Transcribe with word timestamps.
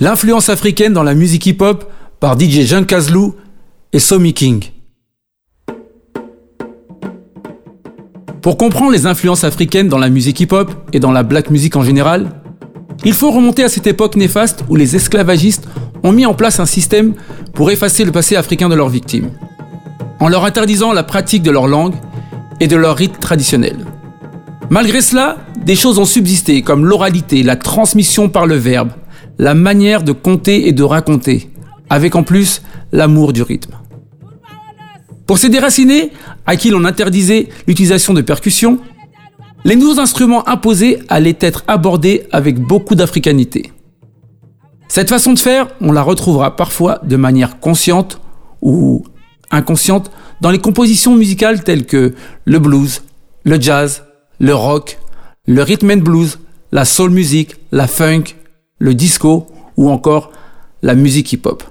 L'influence 0.00 0.48
africaine 0.48 0.92
dans 0.92 1.02
la 1.02 1.14
musique 1.14 1.44
hip-hop 1.44 1.90
par 2.20 2.38
DJ 2.38 2.60
Jean 2.60 2.84
Kazlou 2.84 3.34
et 3.92 3.98
Somi 3.98 4.32
King. 4.32 4.62
Pour 8.40 8.56
comprendre 8.58 8.92
les 8.92 9.06
influences 9.06 9.42
africaines 9.42 9.88
dans 9.88 9.98
la 9.98 10.08
musique 10.08 10.38
hip-hop 10.38 10.72
et 10.92 11.00
dans 11.00 11.10
la 11.10 11.24
black 11.24 11.50
music 11.50 11.74
en 11.74 11.82
général, 11.82 12.30
il 13.04 13.12
faut 13.12 13.32
remonter 13.32 13.64
à 13.64 13.68
cette 13.68 13.88
époque 13.88 14.14
néfaste 14.14 14.64
où 14.68 14.76
les 14.76 14.94
esclavagistes 14.94 15.68
ont 16.04 16.12
mis 16.12 16.26
en 16.26 16.34
place 16.34 16.60
un 16.60 16.66
système 16.66 17.14
pour 17.52 17.72
effacer 17.72 18.04
le 18.04 18.12
passé 18.12 18.36
africain 18.36 18.68
de 18.68 18.76
leurs 18.76 18.90
victimes, 18.90 19.32
en 20.20 20.28
leur 20.28 20.44
interdisant 20.44 20.92
la 20.92 21.02
pratique 21.02 21.42
de 21.42 21.50
leur 21.50 21.66
langue 21.66 21.96
et 22.60 22.68
de 22.68 22.76
leurs 22.76 22.96
rites 22.96 23.18
traditionnels. 23.18 23.84
Malgré 24.70 25.00
cela, 25.00 25.38
des 25.60 25.74
choses 25.74 25.98
ont 25.98 26.04
subsisté 26.04 26.62
comme 26.62 26.86
l'oralité, 26.86 27.42
la 27.42 27.56
transmission 27.56 28.28
par 28.28 28.46
le 28.46 28.54
verbe, 28.54 28.90
la 29.38 29.54
manière 29.54 30.02
de 30.02 30.12
compter 30.12 30.68
et 30.68 30.72
de 30.72 30.82
raconter, 30.82 31.50
avec 31.90 32.16
en 32.16 32.22
plus 32.22 32.62
l'amour 32.92 33.32
du 33.32 33.42
rythme. 33.42 33.74
Pour 35.26 35.38
ces 35.38 35.48
déracinés, 35.48 36.10
à 36.46 36.56
qui 36.56 36.70
l'on 36.70 36.84
interdisait 36.84 37.48
l'utilisation 37.66 38.14
de 38.14 38.22
percussions, 38.22 38.78
les 39.64 39.76
nouveaux 39.76 40.00
instruments 40.00 40.48
imposés 40.48 41.00
allaient 41.08 41.36
être 41.40 41.64
abordés 41.68 42.26
avec 42.32 42.58
beaucoup 42.58 42.94
d'africanité. 42.94 43.72
Cette 44.88 45.10
façon 45.10 45.34
de 45.34 45.38
faire, 45.38 45.68
on 45.80 45.92
la 45.92 46.02
retrouvera 46.02 46.56
parfois 46.56 47.00
de 47.04 47.16
manière 47.16 47.60
consciente 47.60 48.20
ou 48.62 49.04
inconsciente 49.50 50.10
dans 50.40 50.50
les 50.50 50.58
compositions 50.58 51.14
musicales 51.14 51.62
telles 51.62 51.84
que 51.84 52.14
le 52.44 52.58
blues, 52.58 53.02
le 53.44 53.60
jazz, 53.60 54.04
le 54.38 54.54
rock, 54.54 54.98
le 55.46 55.62
rhythm 55.62 55.90
and 55.90 55.96
blues, 55.98 56.38
la 56.72 56.84
soul 56.84 57.10
music, 57.10 57.56
la 57.70 57.86
funk, 57.86 58.24
le 58.78 58.94
disco 58.94 59.46
ou 59.76 59.90
encore 59.90 60.30
la 60.82 60.94
musique 60.94 61.32
hip-hop. 61.32 61.62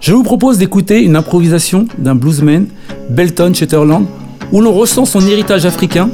Je 0.00 0.12
vous 0.12 0.22
propose 0.22 0.58
d'écouter 0.58 1.02
une 1.02 1.16
improvisation 1.16 1.86
d'un 1.98 2.14
bluesman, 2.14 2.66
Belton 3.10 3.52
Shetterland, 3.54 4.06
où 4.52 4.60
l'on 4.60 4.72
ressent 4.72 5.04
son 5.04 5.20
héritage 5.26 5.66
africain 5.66 6.08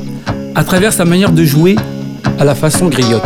à 0.55 0.65
travers 0.65 0.93
sa 0.93 1.05
manière 1.05 1.33
de 1.33 1.45
jouer 1.45 1.77
à 2.39 2.45
la 2.45 2.55
façon 2.55 2.89
griotte. 2.89 3.23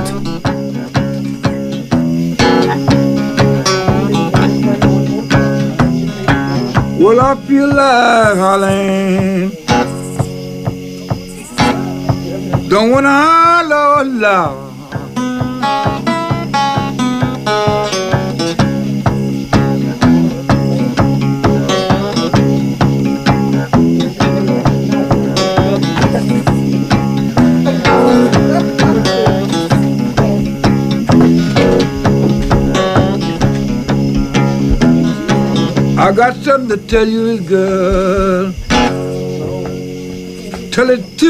I 36.08 36.12
got 36.12 36.36
something 36.42 36.70
to 36.70 36.78
tell 36.86 37.06
you, 37.06 37.38
girl. 37.46 38.54
Tell 40.70 40.90
it 40.90 41.18
to. 41.18 41.28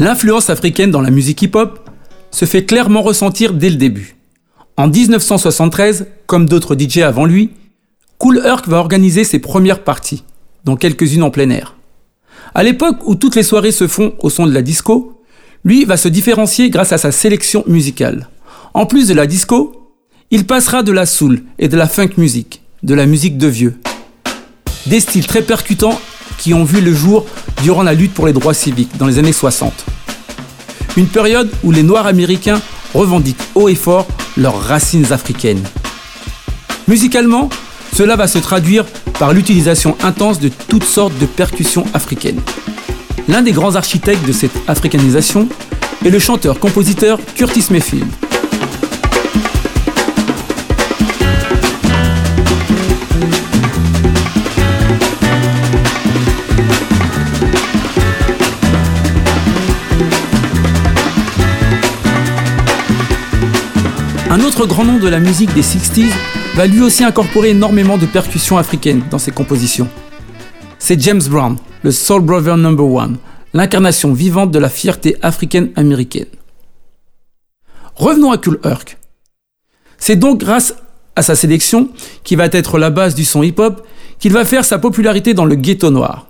L'influence 0.00 0.50
africaine 0.50 0.90
dans 0.90 1.00
la 1.00 1.10
musique 1.10 1.40
hip-hop 1.42 1.88
se 2.32 2.44
fait 2.44 2.64
clairement 2.64 3.02
ressentir 3.02 3.54
dès 3.54 3.70
le 3.70 3.76
début. 3.76 4.16
En 4.76 4.88
1973, 4.88 6.08
comme 6.26 6.48
d'autres 6.48 6.76
DJ 6.76 6.98
avant 6.98 7.24
lui, 7.24 7.52
Cool 8.18 8.42
Herc 8.44 8.66
va 8.66 8.78
organiser 8.78 9.22
ses 9.22 9.38
premières 9.38 9.84
parties, 9.84 10.24
dont 10.64 10.74
quelques-unes 10.74 11.22
en 11.22 11.30
plein 11.30 11.50
air. 11.50 11.76
À 12.56 12.62
l'époque 12.62 12.98
où 13.04 13.16
toutes 13.16 13.34
les 13.34 13.42
soirées 13.42 13.72
se 13.72 13.88
font 13.88 14.14
au 14.20 14.30
son 14.30 14.46
de 14.46 14.54
la 14.54 14.62
disco, 14.62 15.20
lui 15.64 15.84
va 15.84 15.96
se 15.96 16.06
différencier 16.06 16.70
grâce 16.70 16.92
à 16.92 16.98
sa 16.98 17.10
sélection 17.10 17.64
musicale. 17.66 18.28
En 18.74 18.86
plus 18.86 19.08
de 19.08 19.14
la 19.14 19.26
disco, 19.26 19.90
il 20.30 20.46
passera 20.46 20.84
de 20.84 20.92
la 20.92 21.04
soul 21.04 21.42
et 21.58 21.66
de 21.66 21.76
la 21.76 21.88
funk 21.88 22.10
music, 22.16 22.62
de 22.84 22.94
la 22.94 23.06
musique 23.06 23.38
de 23.38 23.48
vieux. 23.48 23.74
Des 24.86 25.00
styles 25.00 25.26
très 25.26 25.42
percutants 25.42 26.00
qui 26.38 26.54
ont 26.54 26.62
vu 26.62 26.80
le 26.80 26.94
jour 26.94 27.26
durant 27.64 27.82
la 27.82 27.94
lutte 27.94 28.14
pour 28.14 28.26
les 28.26 28.32
droits 28.32 28.54
civiques 28.54 28.96
dans 28.98 29.06
les 29.06 29.18
années 29.18 29.32
60. 29.32 29.72
Une 30.96 31.08
période 31.08 31.50
où 31.64 31.72
les 31.72 31.82
Noirs 31.82 32.06
américains 32.06 32.60
revendiquent 32.94 33.42
haut 33.56 33.68
et 33.68 33.74
fort 33.74 34.06
leurs 34.36 34.60
racines 34.60 35.12
africaines. 35.12 35.62
Musicalement, 36.86 37.48
cela 37.94 38.14
va 38.14 38.28
se 38.28 38.38
traduire 38.38 38.84
par 39.18 39.32
l'utilisation 39.32 39.96
intense 40.02 40.40
de 40.40 40.48
toutes 40.48 40.84
sortes 40.84 41.16
de 41.18 41.26
percussions 41.26 41.84
africaines. 41.94 42.40
L'un 43.28 43.42
des 43.42 43.52
grands 43.52 43.74
architectes 43.74 44.26
de 44.26 44.32
cette 44.32 44.56
africanisation 44.68 45.48
est 46.04 46.10
le 46.10 46.18
chanteur-compositeur 46.18 47.18
Curtis 47.34 47.66
Mayfield. 47.70 48.06
Un 64.30 64.40
autre 64.40 64.66
grand 64.66 64.84
nom 64.84 64.98
de 64.98 65.08
la 65.08 65.20
musique 65.20 65.54
des 65.54 65.62
60s 65.62 66.10
va 66.54 66.66
lui 66.68 66.82
aussi 66.82 67.02
incorporer 67.02 67.50
énormément 67.50 67.98
de 67.98 68.06
percussions 68.06 68.58
africaines 68.58 69.02
dans 69.10 69.18
ses 69.18 69.32
compositions. 69.32 69.88
C'est 70.78 71.00
James 71.00 71.22
Brown, 71.28 71.56
le 71.82 71.90
Soul 71.90 72.22
Brother 72.22 72.56
Number 72.56 72.86
One, 72.86 73.16
l'incarnation 73.54 74.12
vivante 74.12 74.52
de 74.52 74.60
la 74.60 74.68
fierté 74.68 75.16
africaine-américaine. 75.20 76.28
Revenons 77.96 78.30
à 78.30 78.38
Cool 78.38 78.60
Herc. 78.62 78.98
C'est 79.98 80.14
donc 80.16 80.38
grâce 80.38 80.76
à 81.16 81.22
sa 81.22 81.34
sélection, 81.34 81.88
qui 82.22 82.36
va 82.36 82.46
être 82.46 82.78
la 82.78 82.90
base 82.90 83.16
du 83.16 83.24
son 83.24 83.42
hip-hop, 83.42 83.84
qu'il 84.20 84.32
va 84.32 84.44
faire 84.44 84.64
sa 84.64 84.78
popularité 84.78 85.34
dans 85.34 85.44
le 85.46 85.56
ghetto 85.56 85.90
noir. 85.90 86.28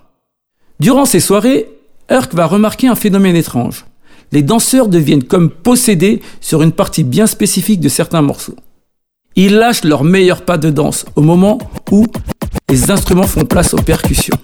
Durant 0.80 1.04
ces 1.04 1.20
soirées, 1.20 1.68
Herc 2.08 2.34
va 2.34 2.46
remarquer 2.46 2.88
un 2.88 2.94
phénomène 2.94 3.36
étrange. 3.36 3.84
Les 4.32 4.42
danseurs 4.42 4.88
deviennent 4.88 5.24
comme 5.24 5.50
possédés 5.50 6.22
sur 6.40 6.62
une 6.62 6.72
partie 6.72 7.04
bien 7.04 7.26
spécifique 7.26 7.80
de 7.80 7.88
certains 7.90 8.22
morceaux. 8.22 8.56
Ils 9.36 9.56
lâchent 9.56 9.84
leur 9.84 10.04
meilleur 10.04 10.42
pas 10.42 10.58
de 10.58 10.70
danse 10.70 11.04
au 11.16 11.20
moment 11.20 11.58
où 11.90 12.06
les 12.68 12.90
instruments 12.90 13.24
font 13.24 13.44
place 13.44 13.74
aux 13.74 13.82
percussions. 13.82 14.36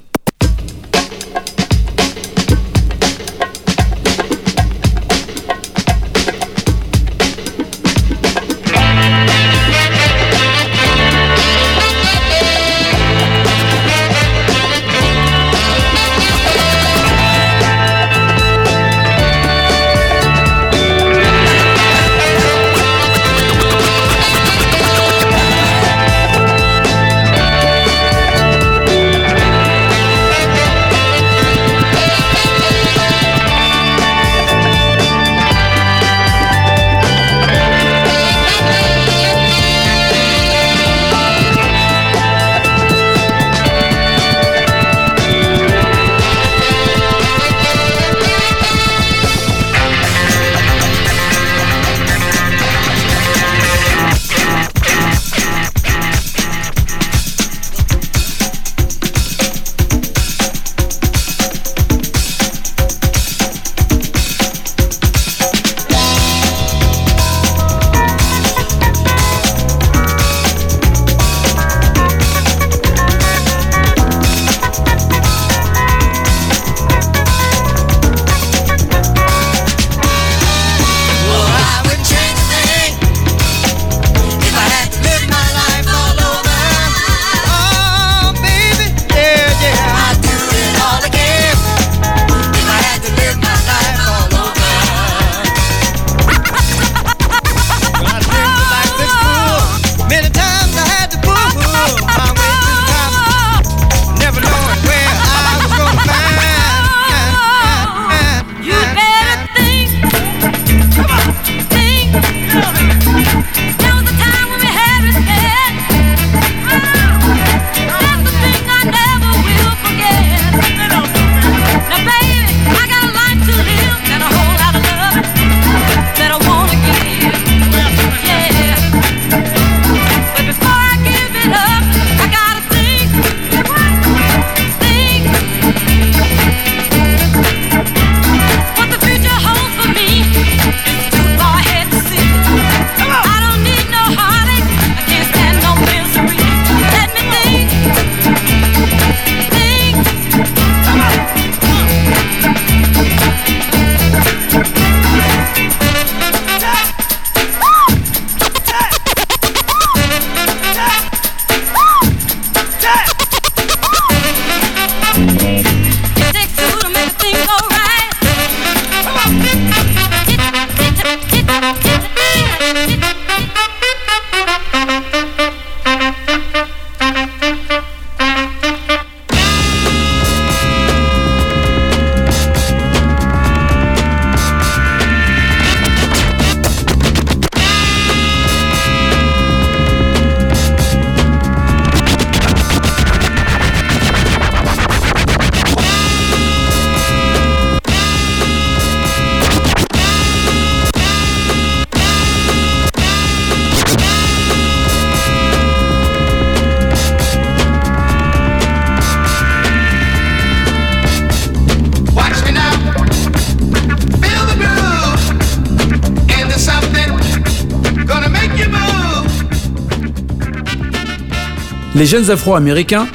Jeunes 222.10 222.28
Afro-Américains 222.32 223.06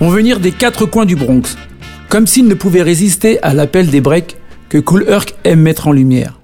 vont 0.00 0.08
venir 0.08 0.40
des 0.40 0.50
quatre 0.50 0.84
coins 0.84 1.06
du 1.06 1.14
Bronx, 1.14 1.56
comme 2.08 2.26
s'ils 2.26 2.48
ne 2.48 2.54
pouvaient 2.54 2.82
résister 2.82 3.40
à 3.44 3.54
l'appel 3.54 3.90
des 3.90 4.00
breaks 4.00 4.36
que 4.68 4.78
Cool 4.78 5.04
Herc 5.06 5.36
aime 5.44 5.60
mettre 5.60 5.86
en 5.86 5.92
lumière. 5.92 6.40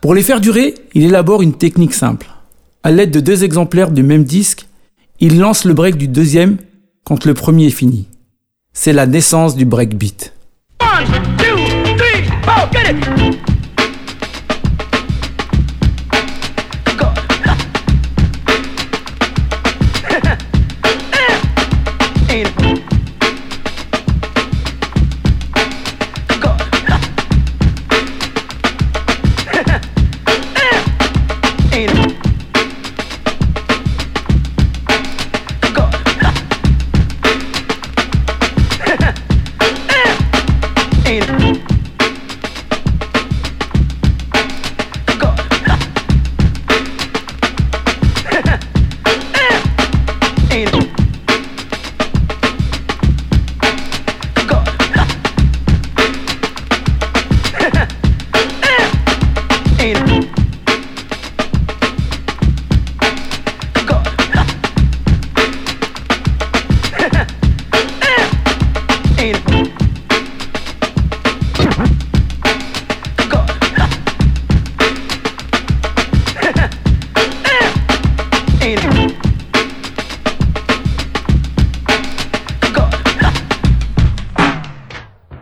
Pour 0.00 0.12
les 0.12 0.24
faire 0.24 0.40
durer, 0.40 0.74
il 0.92 1.04
élabore 1.04 1.42
une 1.42 1.52
technique 1.52 1.94
simple. 1.94 2.26
À 2.82 2.90
l'aide 2.90 3.12
de 3.12 3.20
deux 3.20 3.44
exemplaires 3.44 3.92
du 3.92 4.02
même 4.02 4.24
disque, 4.24 4.66
il 5.20 5.38
lance 5.38 5.64
le 5.64 5.72
break 5.72 5.94
du 5.94 6.08
deuxième 6.08 6.56
quand 7.04 7.26
le 7.26 7.34
premier 7.34 7.66
est 7.66 7.70
fini. 7.70 8.08
C'est 8.72 8.92
la 8.92 9.06
naissance 9.06 9.54
du 9.54 9.66
breakbeat. 9.66 10.32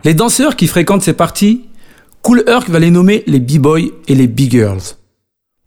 Les 0.03 0.13
danseurs 0.13 0.55
qui 0.55 0.67
fréquentent 0.67 1.01
ces 1.01 1.13
parties, 1.13 1.65
Cool 2.21 2.43
Herc 2.45 2.69
va 2.69 2.77
les 2.77 2.91
nommer 2.91 3.23
les 3.25 3.39
B-Boys 3.39 3.89
et 4.07 4.13
les 4.13 4.27
B-Girls, 4.27 4.97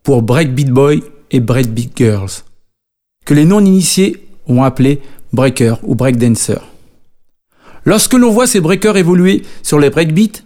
pour 0.05 0.23
Breakbeat 0.23 0.71
Boy 0.71 1.03
et 1.33 1.41
Breakbeat 1.41 1.91
Girls, 1.97 2.45
que 3.25 3.35
les 3.35 3.45
non-initiés 3.45 4.29
ont 4.47 4.63
appelé 4.63 5.01
breaker 5.33 5.75
ou 5.83 5.97
breakdancer. 5.97 6.61
Lorsque 7.85 8.15
l'on 8.15 8.31
voit 8.31 8.47
ces 8.47 8.61
breakers 8.61 8.97
évoluer 8.97 9.43
sur 9.65 9.81
les 9.81 9.91
breakbeats, 9.91 10.43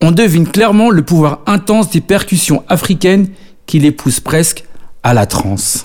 on 0.00 0.12
devine 0.12 0.48
clairement 0.48 0.88
le 0.88 1.02
pouvoir 1.02 1.40
intense 1.44 1.90
des 1.90 2.00
percussions 2.00 2.64
africaines 2.68 3.28
qui 3.66 3.78
les 3.78 3.92
poussent 3.92 4.20
presque 4.20 4.64
à 5.02 5.14
la 5.14 5.26
transe. 5.26 5.84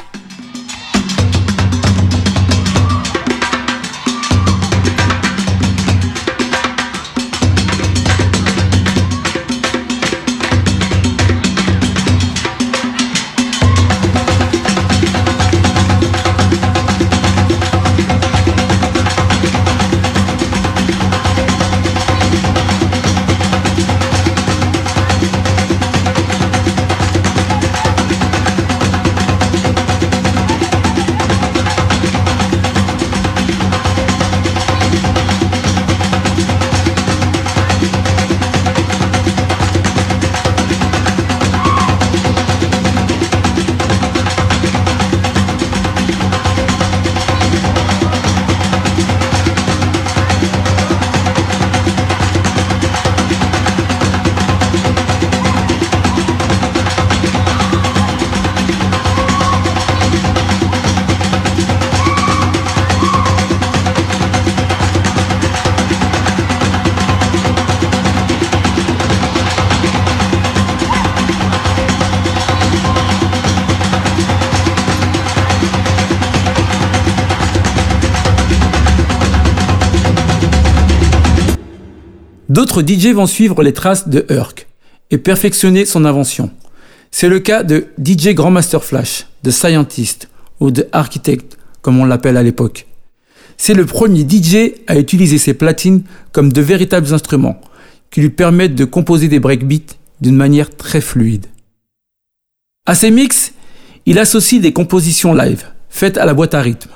DJ 82.82 83.08
vont 83.08 83.28
suivre 83.28 83.62
les 83.64 83.74
traces 83.74 84.08
de 84.08 84.26
Herc 84.30 84.68
et 85.12 85.18
perfectionner 85.18 85.86
son 85.86 86.06
invention. 86.06 86.52
C'est 87.12 87.30
le 87.30 87.40
cas 87.40 87.64
de 87.64 87.88
DJ 88.04 88.30
Grandmaster 88.30 88.84
Flash, 88.84 89.28
de 89.44 89.52
Scientist 89.52 90.30
ou 90.60 90.72
de 90.72 90.88
Architect, 90.92 91.58
comme 91.82 92.00
on 92.00 92.06
l'appelle 92.06 92.38
à 92.38 92.44
l'époque. 92.44 92.88
C'est 93.58 93.74
le 93.74 93.86
premier 93.86 94.28
DJ 94.28 94.74
à 94.88 94.98
utiliser 94.98 95.38
ses 95.38 95.54
platines 95.54 96.04
comme 96.32 96.52
de 96.52 96.62
véritables 96.62 97.14
instruments 97.14 97.62
qui 98.12 98.22
lui 98.22 98.30
permettent 98.30 98.76
de 98.76 98.86
composer 98.86 99.28
des 99.28 99.40
breakbeats 99.40 99.96
d'une 100.22 100.36
manière 100.36 100.76
très 100.76 101.02
fluide. 101.02 101.48
À 102.86 102.96
ses 102.96 103.12
mix, 103.12 103.54
il 104.06 104.20
associe 104.20 104.62
des 104.62 104.74
compositions 104.74 105.34
live 105.34 105.66
faites 105.90 106.18
à 106.18 106.26
la 106.26 106.34
boîte 106.34 106.54
à 106.54 106.62
rythme 106.62 106.92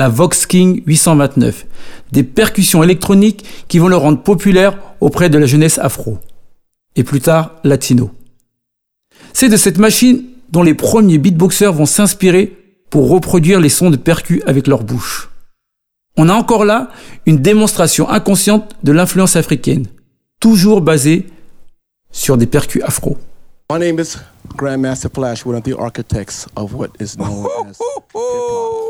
la 0.00 0.08
Vox 0.08 0.46
King 0.46 0.82
829, 0.86 1.66
des 2.12 2.22
percussions 2.22 2.82
électroniques 2.82 3.44
qui 3.68 3.78
vont 3.78 3.88
le 3.88 3.98
rendre 3.98 4.22
populaire 4.22 4.78
auprès 5.02 5.28
de 5.28 5.36
la 5.36 5.44
jeunesse 5.44 5.78
afro, 5.78 6.18
et 6.96 7.04
plus 7.04 7.20
tard 7.20 7.56
latino. 7.64 8.10
C'est 9.34 9.50
de 9.50 9.58
cette 9.58 9.76
machine 9.76 10.24
dont 10.52 10.62
les 10.62 10.72
premiers 10.72 11.18
beatboxers 11.18 11.74
vont 11.74 11.84
s'inspirer 11.84 12.56
pour 12.88 13.10
reproduire 13.10 13.60
les 13.60 13.68
sons 13.68 13.90
de 13.90 13.98
percus 13.98 14.40
avec 14.46 14.68
leur 14.68 14.84
bouche. 14.84 15.28
On 16.16 16.30
a 16.30 16.34
encore 16.34 16.64
là 16.64 16.88
une 17.26 17.36
démonstration 17.36 18.08
inconsciente 18.08 18.74
de 18.82 18.92
l'influence 18.92 19.36
africaine, 19.36 19.84
toujours 20.40 20.80
basée 20.80 21.26
sur 22.10 22.38
des 22.38 22.46
percus 22.46 22.82
afro. 22.84 23.18
My 23.70 23.78
name 23.78 24.00
is 24.00 24.16
Grandmaster 24.56 25.10
Flash, 25.12 25.44
one 25.44 25.56
of 25.56 25.64
the 25.64 25.74
architects 25.78 26.46
of 26.56 26.72
what 26.72 26.88
is 26.98 27.18
known 27.18 27.46
as 27.68 27.78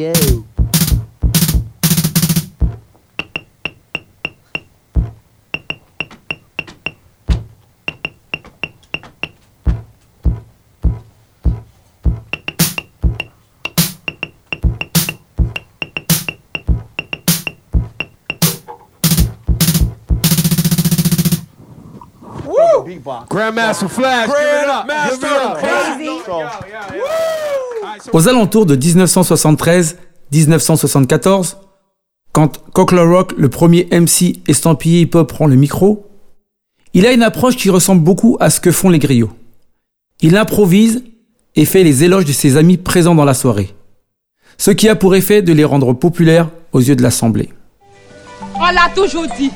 yo. 0.00 0.12
Woo! 22.46 22.84
Grandmaster 23.28 23.90
Flash, 23.90 24.30
Grandmaster 24.30 25.60
Flash. 25.60 25.96
Crazy. 25.98 27.49
Aux 28.12 28.28
alentours 28.28 28.66
de 28.66 28.76
1973-1974, 30.32 31.56
quand 32.32 32.64
Cockler 32.72 33.02
Rock, 33.02 33.32
le 33.36 33.48
premier 33.48 33.88
MC 33.90 34.40
estampillé 34.46 35.00
hip-hop, 35.02 35.28
prend 35.28 35.46
le 35.46 35.56
micro, 35.56 36.06
il 36.94 37.06
a 37.06 37.12
une 37.12 37.22
approche 37.22 37.56
qui 37.56 37.70
ressemble 37.70 38.02
beaucoup 38.02 38.36
à 38.40 38.50
ce 38.50 38.60
que 38.60 38.72
font 38.72 38.88
les 38.88 38.98
griots. 38.98 39.30
Il 40.20 40.36
improvise 40.36 41.04
et 41.56 41.64
fait 41.64 41.82
les 41.82 42.04
éloges 42.04 42.24
de 42.24 42.32
ses 42.32 42.56
amis 42.56 42.76
présents 42.76 43.14
dans 43.14 43.24
la 43.24 43.34
soirée, 43.34 43.74
ce 44.58 44.70
qui 44.70 44.88
a 44.88 44.96
pour 44.96 45.14
effet 45.14 45.42
de 45.42 45.52
les 45.52 45.64
rendre 45.64 45.92
populaires 45.92 46.48
aux 46.72 46.80
yeux 46.80 46.96
de 46.96 47.02
l'Assemblée. 47.02 47.50
On 48.56 48.66
l'a 48.72 48.90
toujours 48.94 49.26
dit. 49.38 49.50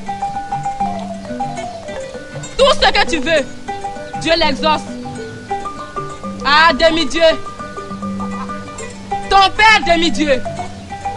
Tout 2.57 2.73
ce 2.73 2.91
que 2.91 3.09
tu 3.09 3.17
veux, 3.17 3.43
Dieu 4.21 4.33
l'exauce. 4.37 4.81
Ah, 6.45 6.71
demi-dieu. 6.73 7.21
Ton 9.29 9.49
père, 9.55 9.95
demi-dieu. 9.95 10.41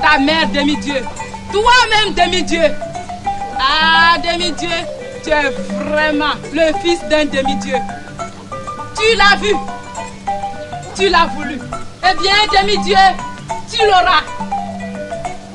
Ta 0.03 0.19
mère, 0.19 0.49
demi-dieu. 0.49 1.03
Toi-même, 1.53 2.15
demi-dieu. 2.15 2.65
Ah, 3.59 4.17
demi-dieu, 4.19 4.69
tu 5.25 5.31
es 5.31 5.51
vraiment 5.91 6.35
le 6.53 6.73
fils 6.81 7.01
d'un 7.09 7.25
demi-dieu. 7.25 7.77
Tu 8.97 9.17
l'as 9.17 9.37
vu. 9.37 9.55
Tu 10.97 11.09
l'as 11.09 11.27
voulu. 11.27 11.59
Eh 12.03 12.23
bien, 12.23 12.61
demi-dieu, 12.61 12.97
tu 13.71 13.85
l'auras. 13.85 14.23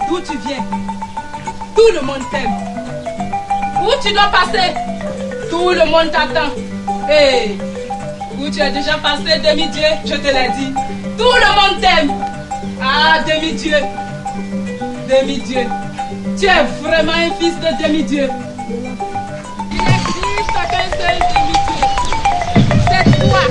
D'où 0.08 0.20
tu 0.20 0.38
viens, 0.46 0.64
tout 1.76 1.94
le 1.94 2.02
monde 2.02 2.22
t'aime. 2.32 2.52
Où 3.82 3.90
tu 4.02 4.14
dois 4.14 4.28
passer, 4.28 4.74
tout 5.50 5.72
le 5.72 5.86
monde 5.86 6.12
t'attend. 6.12 6.52
Et 7.10 7.58
où 8.38 8.50
tu 8.50 8.62
as 8.62 8.70
déjà 8.70 8.98
passé, 8.98 9.40
demi-dieu, 9.44 9.88
je 10.06 10.16
te 10.16 10.28
l'ai 10.28 10.50
dit. 10.58 10.74
Tout 11.18 11.24
le 11.24 11.72
monde 11.72 11.82
t'aime. 11.82 12.33
Ah, 12.86 13.20
demi-dieu. 13.26 13.78
Demi-dieu. 15.08 15.66
Tu 16.38 16.46
es 16.46 16.64
vraiment 16.82 17.14
un 17.14 17.32
fils 17.40 17.56
de 17.60 17.72
demi-dieu. 17.82 18.28
Il 19.72 19.80
existe 19.80 20.52
qu'un 20.70 20.90
seul 21.00 21.18
demi-dieu. 21.32 21.86
C'est 22.90 23.06
toi. 23.22 23.44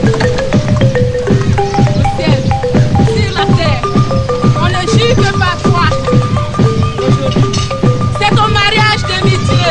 Au 1.97 2.05
ciel, 2.17 2.41
sur 3.17 3.33
la 3.39 3.47
terre. 3.57 3.83
On 4.61 4.69
ne 4.69 4.83
juge 4.99 5.33
par 5.39 5.57
toi. 5.63 5.87
C'est 8.21 8.35
ton 8.37 8.49
mariage 8.49 9.03
demi-dieu. 9.09 9.71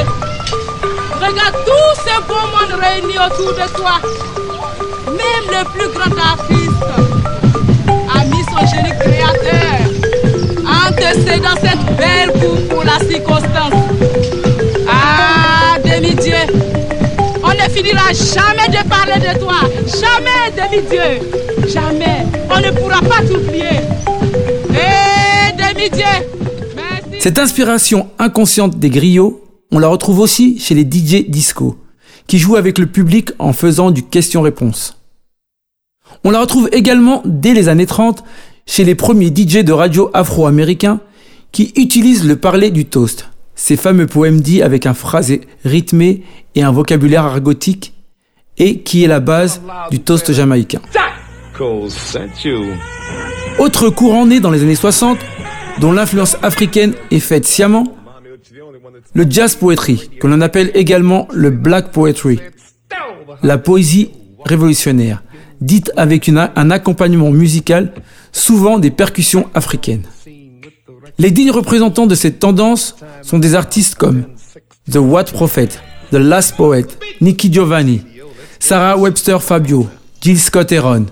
Regarde 1.21 1.57
tout 1.65 1.91
ce 2.03 2.15
beau 2.27 2.45
monde 2.51 2.73
réuni 2.81 3.15
autour 3.19 3.53
de 3.53 3.67
toi. 3.77 3.95
Même 5.05 5.47
le 5.49 5.63
plus 5.69 5.89
grand 5.89 6.17
artiste 6.19 6.83
a 8.13 8.25
mis 8.25 8.43
son 8.45 8.65
génie 8.75 8.97
créateur 9.41 10.01
antécédant 10.87 11.55
cette 11.61 11.97
belle 11.97 12.31
cour 12.39 12.67
pour 12.69 12.83
la 12.83 12.99
circonstance. 12.99 13.73
Ah, 14.87 15.77
demi-dieu, 15.83 16.35
on 17.43 17.49
ne 17.49 17.69
finira 17.69 18.11
jamais 18.13 18.67
de 18.69 18.87
parler 18.87 19.19
de 19.19 19.39
toi. 19.39 19.61
Jamais, 19.99 20.51
demi-dieu. 20.55 21.27
Jamais. 21.67 22.25
On 22.49 22.59
ne 22.59 22.71
pourra 22.71 23.01
pas 23.01 23.21
t'oublier. 23.23 23.81
Eh, 24.71 25.51
demi-dieu. 25.55 26.05
Cette 27.19 27.37
inspiration 27.37 28.09
inconsciente 28.17 28.79
des 28.79 28.89
griots, 28.89 29.43
on 29.71 29.79
la 29.79 29.87
retrouve 29.87 30.19
aussi 30.19 30.59
chez 30.59 30.73
les 30.75 30.83
DJ 30.83 31.29
disco, 31.29 31.77
qui 32.27 32.39
jouent 32.39 32.55
avec 32.55 32.77
le 32.77 32.87
public 32.87 33.31
en 33.39 33.53
faisant 33.53 33.91
du 33.91 34.03
question-réponse. 34.03 34.97
On 36.23 36.31
la 36.31 36.41
retrouve 36.41 36.69
également 36.71 37.21
dès 37.25 37.53
les 37.53 37.69
années 37.69 37.85
30 37.85 38.23
chez 38.65 38.83
les 38.83 38.95
premiers 38.95 39.27
DJ 39.27 39.63
de 39.63 39.71
radio 39.71 40.09
afro-américains 40.13 40.99
qui 41.51 41.73
utilisent 41.75 42.25
le 42.25 42.35
parler 42.35 42.71
du 42.71 42.85
toast, 42.85 43.29
ces 43.55 43.75
fameux 43.75 44.07
poèmes 44.07 44.41
dits 44.41 44.61
avec 44.61 44.85
un 44.85 44.93
phrasé 44.93 45.41
rythmé 45.65 46.23
et 46.55 46.63
un 46.63 46.71
vocabulaire 46.71 47.25
argotique, 47.25 47.93
et 48.57 48.79
qui 48.79 49.03
est 49.03 49.07
la 49.07 49.19
base 49.19 49.61
du 49.89 49.99
toast 49.99 50.31
jamaïcain. 50.31 50.81
Autre 53.59 53.89
courant 53.89 54.25
né 54.25 54.39
dans 54.39 54.51
les 54.51 54.63
années 54.63 54.75
60, 54.75 55.17
dont 55.79 55.91
l'influence 55.91 56.37
africaine 56.41 56.93
est 57.11 57.19
faite 57.19 57.45
sciemment, 57.45 57.95
le 59.13 59.25
jazz 59.29 59.55
poetry, 59.55 60.09
que 60.19 60.27
l'on 60.27 60.41
appelle 60.41 60.71
également 60.73 61.27
le 61.33 61.49
black 61.49 61.91
poetry, 61.91 62.39
la 63.43 63.57
poésie 63.57 64.11
révolutionnaire, 64.45 65.23
dite 65.61 65.91
avec 65.95 66.27
une- 66.27 66.49
un 66.55 66.71
accompagnement 66.71 67.29
musical, 67.31 67.93
souvent 68.31 68.79
des 68.79 68.91
percussions 68.91 69.49
africaines. 69.53 70.03
Les 71.17 71.31
dignes 71.31 71.51
représentants 71.51 72.07
de 72.07 72.15
cette 72.15 72.39
tendance 72.39 72.95
sont 73.21 73.39
des 73.39 73.55
artistes 73.55 73.95
comme 73.95 74.25
The 74.91 74.97
What 74.97 75.25
Prophet, 75.25 75.69
The 76.11 76.15
Last 76.15 76.55
Poet, 76.55 76.85
Nicky 77.21 77.51
Giovanni, 77.53 78.03
Sarah 78.59 78.97
Webster 78.97 79.39
Fabio, 79.41 79.87
Jill 80.21 80.39
Scott 80.39 80.71
Heron, 80.71 81.05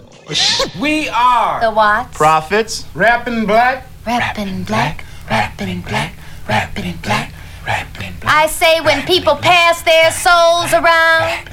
We 0.80 1.08
are 1.10 1.60
The 1.62 1.74
what? 1.76 2.12
Prophets. 2.14 2.86
rapping 2.96 3.46
black. 3.46 3.84
Rapping 4.06 4.64
black, 4.64 5.04
rapping 5.30 5.82
black, 5.82 6.12
rapping 6.48 6.94
black, 7.04 7.32
rapping 7.66 8.14
black. 8.22 8.34
I 8.46 8.48
say 8.48 8.80
when 8.86 9.04
people 9.06 9.36
pass 9.42 9.84
their 9.84 10.12
souls 10.12 10.72
around 10.74 11.50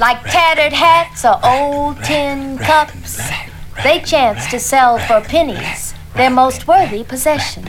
like 0.00 0.22
tattered 0.24 0.72
hats 0.72 1.24
or 1.24 1.38
old 1.44 2.02
tin 2.04 2.58
cups, 2.58 3.20
they 3.82 4.00
chance 4.00 4.46
to 4.50 4.58
sell 4.58 4.98
for 4.98 5.20
pennies 5.20 5.94
their 6.14 6.30
most 6.30 6.66
worthy 6.66 7.04
possession. 7.04 7.64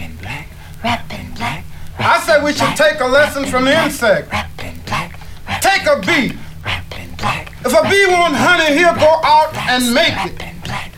Rapping 0.84 1.32
black, 1.36 1.63
I 2.00 2.20
say 2.22 2.44
we 2.44 2.53
should 2.53 2.75
take 2.75 3.00
a 3.00 3.06
lesson 3.06 3.46
from 3.46 3.65
the 3.65 3.84
insect. 3.84 4.32
rapping 4.32 4.79
black, 4.86 5.20
Take 5.62 5.86
a 5.86 6.00
bee. 6.00 6.38
rapping 6.65 7.13
black, 7.18 7.51
If 7.65 7.74
a 7.74 7.84
bee 7.89 8.06
want 8.08 8.36
honey, 8.36 8.77
he'll 8.77 8.96
go 8.96 9.20
out 9.24 9.56
and 9.70 9.94
make 9.94 10.15
it. 10.25 10.39
rapping 10.41 10.60
black, 10.63 10.91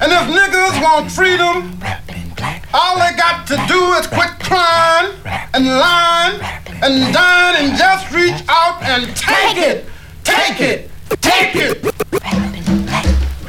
And 0.00 0.12
if 0.12 0.24
niggas 0.30 0.80
want 0.82 1.10
freedom, 1.10 1.78
rapping 1.80 2.30
black, 2.36 2.64
all 2.72 2.96
they 2.98 3.14
got 3.16 3.46
to 3.48 3.56
do 3.68 3.92
is 3.94 4.06
quit 4.06 4.30
crying 4.40 5.12
and 5.52 5.66
lying 5.66 6.40
and 6.82 7.12
dying 7.12 7.66
and 7.66 7.76
just 7.76 8.10
reach 8.12 8.40
out 8.48 8.80
and 8.84 9.04
take 9.16 9.56
it. 9.58 9.84
Take 10.30 10.60
it. 10.60 10.90
Take 11.20 11.56
it. 11.56 11.84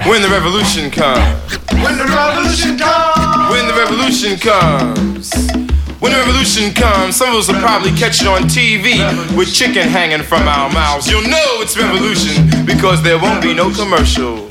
When 0.08 0.22
the 0.22 0.30
revolution 0.30 0.90
comes. 0.90 1.58
When 1.84 1.98
the 1.98 2.06
revolution 2.06 2.78
comes. 2.78 3.52
When 3.52 3.68
the 3.68 3.74
revolution 3.78 4.38
comes. 4.38 5.32
When 6.02 6.12
the 6.12 6.18
revolution 6.18 6.74
comes, 6.74 7.16
some 7.16 7.30
of 7.30 7.36
us 7.36 7.48
will 7.48 7.60
probably 7.60 7.92
catch 7.92 8.22
it 8.22 8.28
on 8.28 8.44
TV 8.44 8.98
with 9.38 9.54
chicken 9.54 9.88
hanging 9.88 10.24
from 10.24 10.48
our 10.48 10.72
mouths. 10.74 11.08
You'll 11.08 11.30
know 11.30 11.62
it's 11.62 11.78
revolution 11.78 12.66
because 12.66 13.04
there 13.04 13.20
won't 13.20 13.44
be 13.44 13.54
no 13.54 13.72
commercial. 13.72 14.51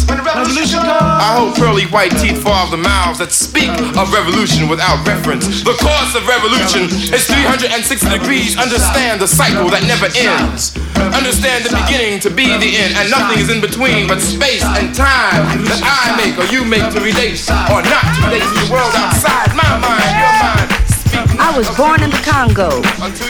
When 0.41 0.49
the 0.49 0.57
revolution. 0.57 0.81
I 0.81 1.37
hope 1.37 1.53
pearly 1.53 1.85
white 1.93 2.17
teeth 2.17 2.41
fall 2.41 2.65
off 2.65 2.71
the 2.73 2.81
mouths 2.81 3.19
that 3.21 3.29
speak 3.29 3.69
of 3.93 4.09
revolution 4.09 4.65
without 4.65 5.05
reference. 5.05 5.61
The 5.61 5.77
course 5.77 6.17
of 6.17 6.25
revolution 6.25 6.89
is 7.13 7.29
360 7.29 8.09
degrees. 8.09 8.57
Understand 8.57 9.21
the 9.21 9.29
cycle 9.29 9.69
that 9.69 9.85
never 9.85 10.09
ends. 10.17 10.73
Understand 10.97 11.69
the 11.69 11.73
beginning 11.85 12.17
to 12.25 12.33
be 12.33 12.49
the 12.57 12.73
end, 12.73 12.97
and 12.97 13.13
nothing 13.13 13.37
is 13.37 13.53
in 13.53 13.61
between 13.61 14.09
but 14.09 14.17
space 14.17 14.65
and 14.65 14.89
time 14.97 15.61
that 15.69 15.81
I 15.85 16.17
make 16.17 16.33
or 16.41 16.49
you 16.49 16.65
make 16.65 16.89
to 16.89 16.99
relate 17.05 17.37
or 17.69 17.85
not 17.85 18.01
to 18.01 18.19
relate 18.25 18.41
to 18.41 18.57
the 18.65 18.69
world 18.73 18.97
outside 18.97 19.53
my 19.53 19.69
mind, 19.77 20.09
your 20.17 20.33
mind. 20.41 20.69
I 21.37 21.53
was 21.53 21.69
born 21.77 22.01
in 22.01 22.09
the 22.09 22.21
Congo. 22.25 22.81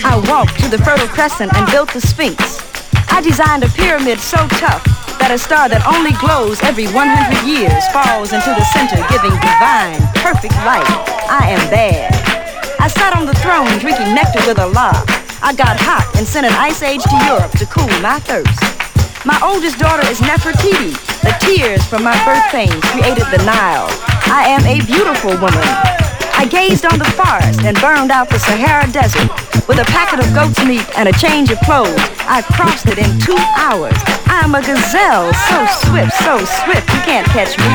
I 0.07 0.15
walked 0.31 0.63
to 0.63 0.71
the 0.71 0.79
Fertile 0.79 1.11
Crescent 1.11 1.51
and 1.51 1.67
built 1.71 1.91
the 1.91 1.99
Sphinx. 1.99 2.70
I 3.09 3.21
designed 3.21 3.63
a 3.63 3.69
pyramid 3.69 4.19
so 4.19 4.37
tough 4.57 4.83
that 5.21 5.29
a 5.29 5.37
star 5.37 5.69
that 5.69 5.85
only 5.85 6.17
glows 6.17 6.57
every 6.65 6.89
100 6.89 7.05
years 7.45 7.85
falls 7.93 8.33
into 8.33 8.49
the 8.49 8.65
center, 8.73 8.97
giving 9.13 9.35
divine, 9.37 10.01
perfect 10.25 10.57
light. 10.65 10.87
I 11.29 11.53
am 11.53 11.61
bad. 11.69 12.09
I 12.81 12.89
sat 12.89 13.13
on 13.13 13.29
the 13.29 13.37
throne 13.45 13.69
drinking 13.77 14.17
nectar 14.17 14.41
with 14.49 14.57
Allah. 14.57 14.97
I 15.45 15.53
got 15.53 15.77
hot 15.77 16.09
and 16.17 16.25
sent 16.25 16.49
an 16.49 16.53
ice 16.57 16.81
age 16.81 17.05
to 17.05 17.17
Europe 17.29 17.53
to 17.61 17.69
cool 17.69 17.89
my 18.01 18.17
thirst. 18.25 18.57
My 19.25 19.37
oldest 19.45 19.77
daughter 19.77 20.05
is 20.09 20.17
Nefertiti. 20.19 20.97
The 21.21 21.37
tears 21.37 21.85
from 21.85 22.01
my 22.01 22.17
birth 22.25 22.49
pains 22.49 22.81
created 22.89 23.29
the 23.29 23.45
Nile. 23.45 23.85
I 24.25 24.49
am 24.49 24.65
a 24.65 24.81
beautiful 24.85 25.37
woman. 25.37 26.00
I 26.41 26.49
gazed 26.49 26.89
on 26.89 26.97
the 26.97 27.05
forest 27.13 27.61
and 27.61 27.77
burned 27.77 28.09
out 28.09 28.25
the 28.25 28.41
Sahara 28.41 28.89
Desert. 28.89 29.29
With 29.69 29.77
a 29.77 29.85
packet 29.93 30.25
of 30.25 30.25
goat's 30.33 30.57
meat 30.65 30.81
and 30.97 31.05
a 31.05 31.13
change 31.21 31.53
of 31.53 31.61
clothes, 31.61 32.01
I 32.25 32.41
crossed 32.57 32.89
it 32.89 32.97
in 32.97 33.13
two 33.21 33.37
hours. 33.61 33.93
I 34.25 34.41
am 34.41 34.57
a 34.57 34.65
gazelle, 34.65 35.29
so 35.37 35.57
swift, 35.85 36.17
so 36.25 36.41
swift, 36.41 36.89
you 36.89 37.01
can't 37.05 37.29
catch 37.29 37.53
me. 37.61 37.69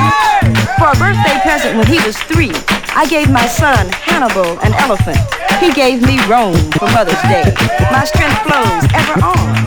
For 0.82 0.90
a 0.90 0.98
birthday 0.98 1.38
present 1.46 1.78
when 1.78 1.86
he 1.86 2.02
was 2.02 2.18
three, 2.26 2.50
I 2.90 3.06
gave 3.06 3.30
my 3.30 3.46
son 3.46 3.86
Hannibal 4.02 4.58
an 4.58 4.74
elephant. 4.82 5.22
He 5.62 5.70
gave 5.70 6.02
me 6.02 6.18
Rome 6.26 6.58
for 6.74 6.90
Mother's 6.90 7.22
Day. 7.30 7.46
My 7.94 8.02
strength 8.02 8.42
flows 8.50 8.82
ever 8.98 9.22
on. 9.22 9.62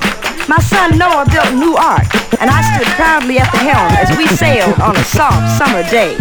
My 0.52 0.60
son 0.60 1.00
Noah 1.00 1.24
built 1.32 1.48
a 1.48 1.56
new 1.56 1.80
ark, 1.80 2.04
and 2.44 2.52
I 2.52 2.60
stood 2.76 2.92
proudly 3.00 3.40
at 3.40 3.48
the 3.56 3.64
helm 3.64 3.96
as 3.96 4.12
we 4.20 4.28
sailed 4.28 4.76
on 4.84 5.00
a 5.00 5.06
soft 5.08 5.56
summer 5.56 5.88
day. 5.88 6.20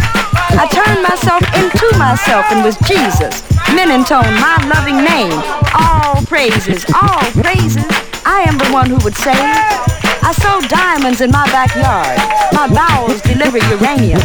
I 0.51 0.67
turned 0.73 1.03
myself 1.03 1.43
into 1.55 1.99
myself 1.99 2.47
and 2.51 2.65
was 2.65 2.77
Jesus. 2.89 3.43
Men 3.75 3.91
intone 3.91 4.33
my 4.41 4.57
loving 4.69 4.97
name. 5.05 5.37
All 5.77 6.25
praises, 6.25 6.85
all 6.95 7.25
praises. 7.43 7.85
I 8.25 8.45
am 8.47 8.57
the 8.57 8.69
one 8.73 8.89
who 8.89 8.99
would 9.05 9.17
say, 9.17 9.33
I 9.35 10.33
sow 10.33 10.61
diamonds 10.69 11.21
in 11.21 11.31
my 11.31 11.47
backyard. 11.47 12.19
My 12.53 12.69
bowels 12.69 13.21
deliver 13.23 13.59
uranium. 13.59 14.21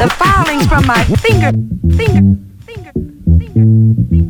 The 0.00 0.12
filings 0.16 0.66
from 0.66 0.86
my 0.86 1.02
finger, 1.20 1.52
finger, 1.96 2.38
finger, 2.64 2.92
finger, 3.38 3.72
finger. 4.08 4.27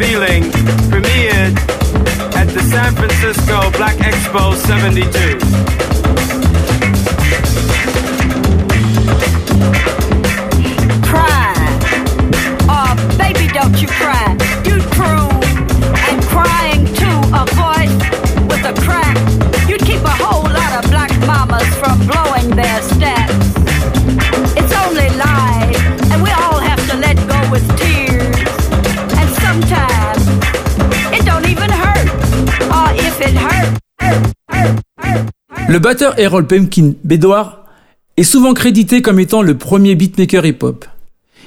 Feeling 0.00 0.44
premiered 0.88 1.54
at 2.34 2.48
the 2.48 2.62
San 2.70 2.96
Francisco 2.96 3.70
Black 3.72 3.98
Expo 3.98 4.56
72. 4.56 6.29
Le 35.70 35.78
batteur 35.78 36.18
Errol 36.18 36.48
Pumpkin 36.48 36.94
Bedouard 37.04 37.64
est 38.16 38.24
souvent 38.24 38.54
crédité 38.54 39.02
comme 39.02 39.20
étant 39.20 39.40
le 39.40 39.56
premier 39.56 39.94
beatmaker 39.94 40.44
hip-hop. 40.44 40.84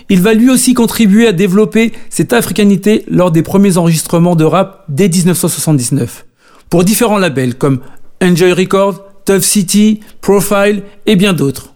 Il 0.07 0.21
va 0.21 0.33
lui 0.33 0.49
aussi 0.49 0.73
contribuer 0.73 1.27
à 1.27 1.33
développer 1.33 1.91
cette 2.09 2.31
africanité 2.31 3.03
lors 3.09 3.31
des 3.31 3.43
premiers 3.43 3.77
enregistrements 3.77 4.37
de 4.37 4.45
rap 4.45 4.85
dès 4.87 5.09
1979, 5.09 6.25
pour 6.69 6.85
différents 6.85 7.17
labels 7.17 7.55
comme 7.55 7.81
Enjoy 8.23 8.53
Records, 8.53 9.03
Tough 9.25 9.41
City, 9.41 9.99
Profile 10.21 10.83
et 11.05 11.17
bien 11.17 11.33
d'autres, 11.33 11.73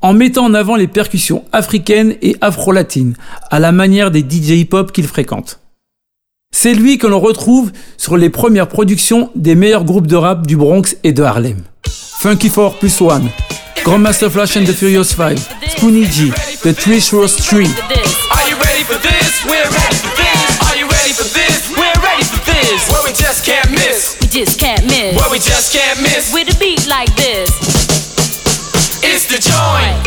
en 0.00 0.12
mettant 0.12 0.44
en 0.44 0.54
avant 0.54 0.76
les 0.76 0.86
percussions 0.86 1.46
africaines 1.50 2.14
et 2.22 2.36
afro-latines, 2.40 3.16
à 3.50 3.58
la 3.58 3.72
manière 3.72 4.12
des 4.12 4.20
DJ 4.20 4.50
hip-hop 4.50 4.92
qu'il 4.92 5.08
fréquente. 5.08 5.58
C'est 6.52 6.74
lui 6.74 6.96
que 6.96 7.08
l'on 7.08 7.18
retrouve 7.18 7.72
sur 7.96 8.16
les 8.16 8.30
premières 8.30 8.68
productions 8.68 9.30
des 9.34 9.56
meilleurs 9.56 9.84
groupes 9.84 10.06
de 10.06 10.14
rap 10.14 10.46
du 10.46 10.56
Bronx 10.56 10.96
et 11.02 11.10
de 11.12 11.24
Harlem. 11.24 11.64
Funky 12.18 12.48
4 12.48 12.72
plus 12.82 13.00
One, 13.00 13.30
Grandmaster 13.86 14.30
Flash 14.30 14.56
and 14.56 14.66
the 14.66 14.72
Furious 14.72 15.12
5, 15.12 15.38
Spoonie 15.78 16.10
G, 16.10 16.30
The 16.66 16.74
Treacherous 16.74 17.38
Three, 17.38 17.70
Are 17.70 18.44
you 18.50 18.58
ready 18.58 18.82
for 18.82 18.98
this? 18.98 19.44
We're 19.46 19.62
ready 19.62 19.98
for 20.02 20.10
this. 20.18 20.58
Are 20.66 20.74
you 20.74 20.90
ready 20.90 21.14
for 21.14 21.22
this? 21.30 21.70
We're 21.70 22.00
ready 22.02 22.26
for 22.26 22.42
this. 22.42 22.90
Where 22.90 23.02
we 23.06 23.14
just 23.14 23.46
can't 23.46 23.70
miss. 23.70 24.18
We 24.20 24.26
just 24.26 24.58
can't 24.58 24.82
miss. 24.84 25.14
Where 25.14 25.30
we 25.30 25.38
just 25.38 25.72
can't 25.72 26.02
miss. 26.02 26.34
With 26.34 26.50
a 26.50 26.58
beat 26.58 26.88
like 26.88 27.14
this. 27.14 27.54
It's 29.06 29.30
the 29.30 29.38
joint. 29.38 30.02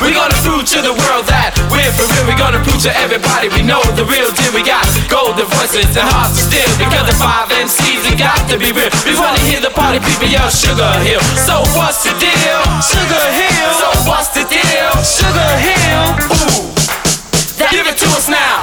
We're 0.00 0.14
gonna 0.14 0.38
prove 0.46 0.64
to 0.64 0.80
the 0.80 0.94
world 0.94 1.26
that 1.26 1.26
we're 1.26 1.29
for 2.00 2.08
real. 2.16 2.24
We're 2.32 2.40
gonna 2.40 2.62
prove 2.64 2.80
to 2.88 2.92
everybody 2.96 3.48
we 3.52 3.60
know 3.62 3.82
the 3.96 4.04
real 4.08 4.30
deal. 4.32 4.52
We 4.56 4.64
got 4.64 4.84
golden 5.12 5.44
voices 5.52 5.92
and 5.96 6.08
hearts 6.08 6.40
to 6.40 6.42
steal. 6.48 6.70
Because 6.80 7.04
the 7.04 7.16
five 7.20 7.52
MCs 7.52 8.08
have 8.08 8.18
got 8.18 8.40
to 8.48 8.56
be 8.56 8.72
real. 8.72 8.88
We 9.04 9.12
wanna 9.16 9.40
hear 9.44 9.60
the 9.60 9.72
party 9.72 10.00
people 10.00 10.28
yell 10.28 10.48
Sugar 10.48 10.88
Hill. 11.04 11.20
So 11.36 11.60
what's 11.76 12.04
the 12.04 12.16
deal? 12.16 12.62
Sugar 12.80 13.24
Hill. 13.36 13.70
So 13.76 13.88
what's 14.08 14.32
the 14.32 14.44
deal? 14.48 14.92
Sugar 15.04 15.50
Hill. 15.60 16.04
Ooh. 16.32 16.72
Give 17.68 17.86
it 17.86 17.96
to 17.98 18.06
us 18.16 18.28
now. 18.28 18.60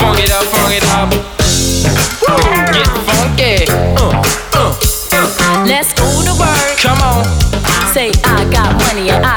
Funk 0.00 0.18
it 0.18 0.32
up, 0.32 0.44
funk 0.48 0.72
it 0.74 0.84
up. 0.96 1.10
Woo. 2.24 2.36
Get 2.72 2.88
funky. 3.04 3.68
Uh, 4.00 4.22
uh, 4.56 4.72
uh. 5.12 5.64
Let's 5.66 5.92
go 5.92 6.08
to 6.24 6.32
work. 6.40 6.76
Come 6.80 7.00
on. 7.02 7.24
Say 7.92 8.10
I 8.24 8.44
got 8.50 8.74
money 8.74 9.10
and 9.10 9.24
I 9.24 9.33